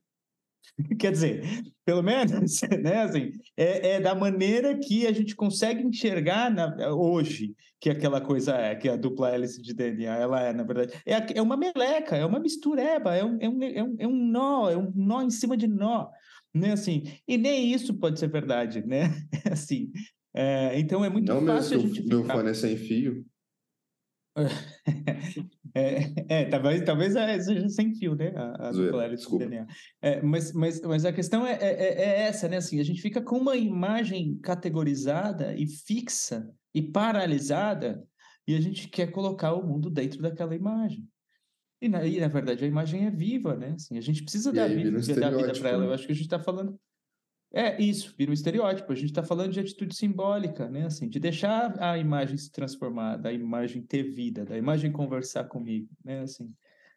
[0.99, 6.51] Quer dizer, pelo menos, né, assim, é, é, da maneira que a gente consegue enxergar
[6.51, 10.63] na, hoje que aquela coisa é, que a dupla hélice de DNA, ela é, na
[10.63, 14.07] verdade, é, é uma meleca, é uma mistureba, é um, é, um, é, um, é
[14.07, 16.09] um nó, é um nó em cima de nó,
[16.53, 19.11] né, assim, e nem isso pode ser verdade, né,
[19.51, 19.91] assim,
[20.33, 22.33] é, então é muito Não, fácil meu, a gente meu ficar...
[22.35, 23.25] fone é sem fio.
[25.75, 27.13] É, é, talvez, talvez
[27.43, 28.31] seja sem fio, né?
[28.33, 29.67] A, a do DNA.
[30.01, 32.57] É, mas, mas, mas a questão é, é, é, essa, né?
[32.57, 38.01] Assim, a gente fica com uma imagem categorizada e fixa e paralisada
[38.47, 41.05] e a gente quer colocar o mundo dentro daquela imagem.
[41.81, 43.73] E na, e, na verdade, a imagem é viva, né?
[43.75, 45.83] Assim, a gente precisa dar, vida, dar vida para ela.
[45.83, 46.79] Eu acho que a gente está falando
[47.55, 48.91] é isso, vira um estereótipo.
[48.91, 50.87] A gente está falando de atitude simbólica, né?
[50.87, 55.87] Assim, de deixar a imagem se transformar, da imagem ter vida, da imagem conversar comigo,
[56.03, 56.19] né?
[56.19, 56.53] Assim,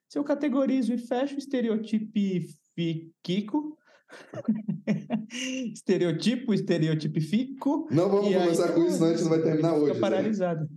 [0.08, 3.78] se eu categorizo e fecho o estereotipifico,
[5.72, 7.86] estereotipo, estereotipifico.
[7.88, 9.94] Não vamos começar com isso, senão a gente não vai terminar hoje.
[9.94, 10.62] Fica paralisado.
[10.62, 10.68] Né?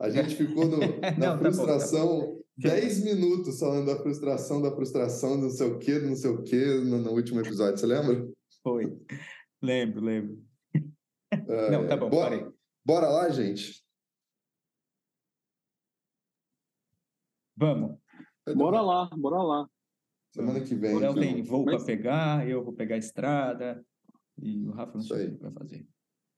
[0.00, 0.78] A gente ficou no,
[1.18, 2.40] na não, frustração tá bom, tá bom.
[2.56, 6.64] 10 minutos falando da frustração, da frustração, não sei o quê, não sei o quê,
[6.82, 8.26] no, no último episódio, você lembra?
[8.62, 8.96] Foi.
[9.60, 10.42] Lembro, lembro.
[11.30, 12.52] É, Não, tá bom, bora, parei.
[12.84, 13.82] Bora lá, gente?
[17.56, 17.96] Vamos.
[18.56, 19.68] Bora lá, bora lá.
[20.32, 20.96] Semana que vem.
[20.96, 21.22] O Léo então.
[21.22, 21.76] tem voo Mas...
[21.76, 23.84] para pegar, eu vou pegar a estrada
[24.40, 25.86] e o Rafa não sei o que vai fazer.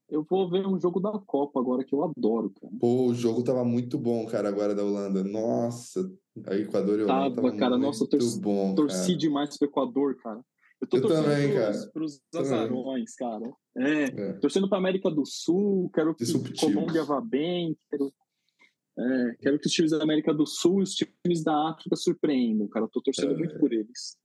[0.08, 2.72] Eu vou ver um jogo da Copa agora que eu adoro, cara.
[2.78, 5.24] Pô, o jogo tava muito bom, cara, agora da Holanda.
[5.24, 6.12] Nossa,
[6.46, 9.18] a Equador e Holanda tava, tava cara, muito nossa, torci, bom, torci cara.
[9.18, 10.44] demais pro Equador, cara.
[10.84, 13.52] Eu tô eu torcendo também, pros, pros azarões, cara.
[13.76, 14.32] É, é.
[14.34, 16.72] torcendo pra América do Sul, quero que Disruptivo.
[16.72, 18.12] Colômbia vá bem, quero,
[18.98, 22.68] é, quero que os times da América do Sul e os times da África surpreendam,
[22.68, 22.84] cara.
[22.84, 23.36] Eu tô torcendo é.
[23.36, 24.18] muito por eles.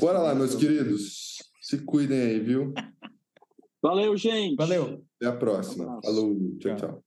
[0.00, 1.36] Bora lá, meus queridos.
[1.60, 2.72] Se cuidem aí, viu?
[3.82, 4.56] Valeu, gente.
[4.56, 5.04] Valeu.
[5.16, 5.98] Até a próxima.
[5.98, 6.36] Um Falou.
[6.58, 6.76] tchau.
[6.76, 6.76] tchau.
[6.76, 7.04] tchau.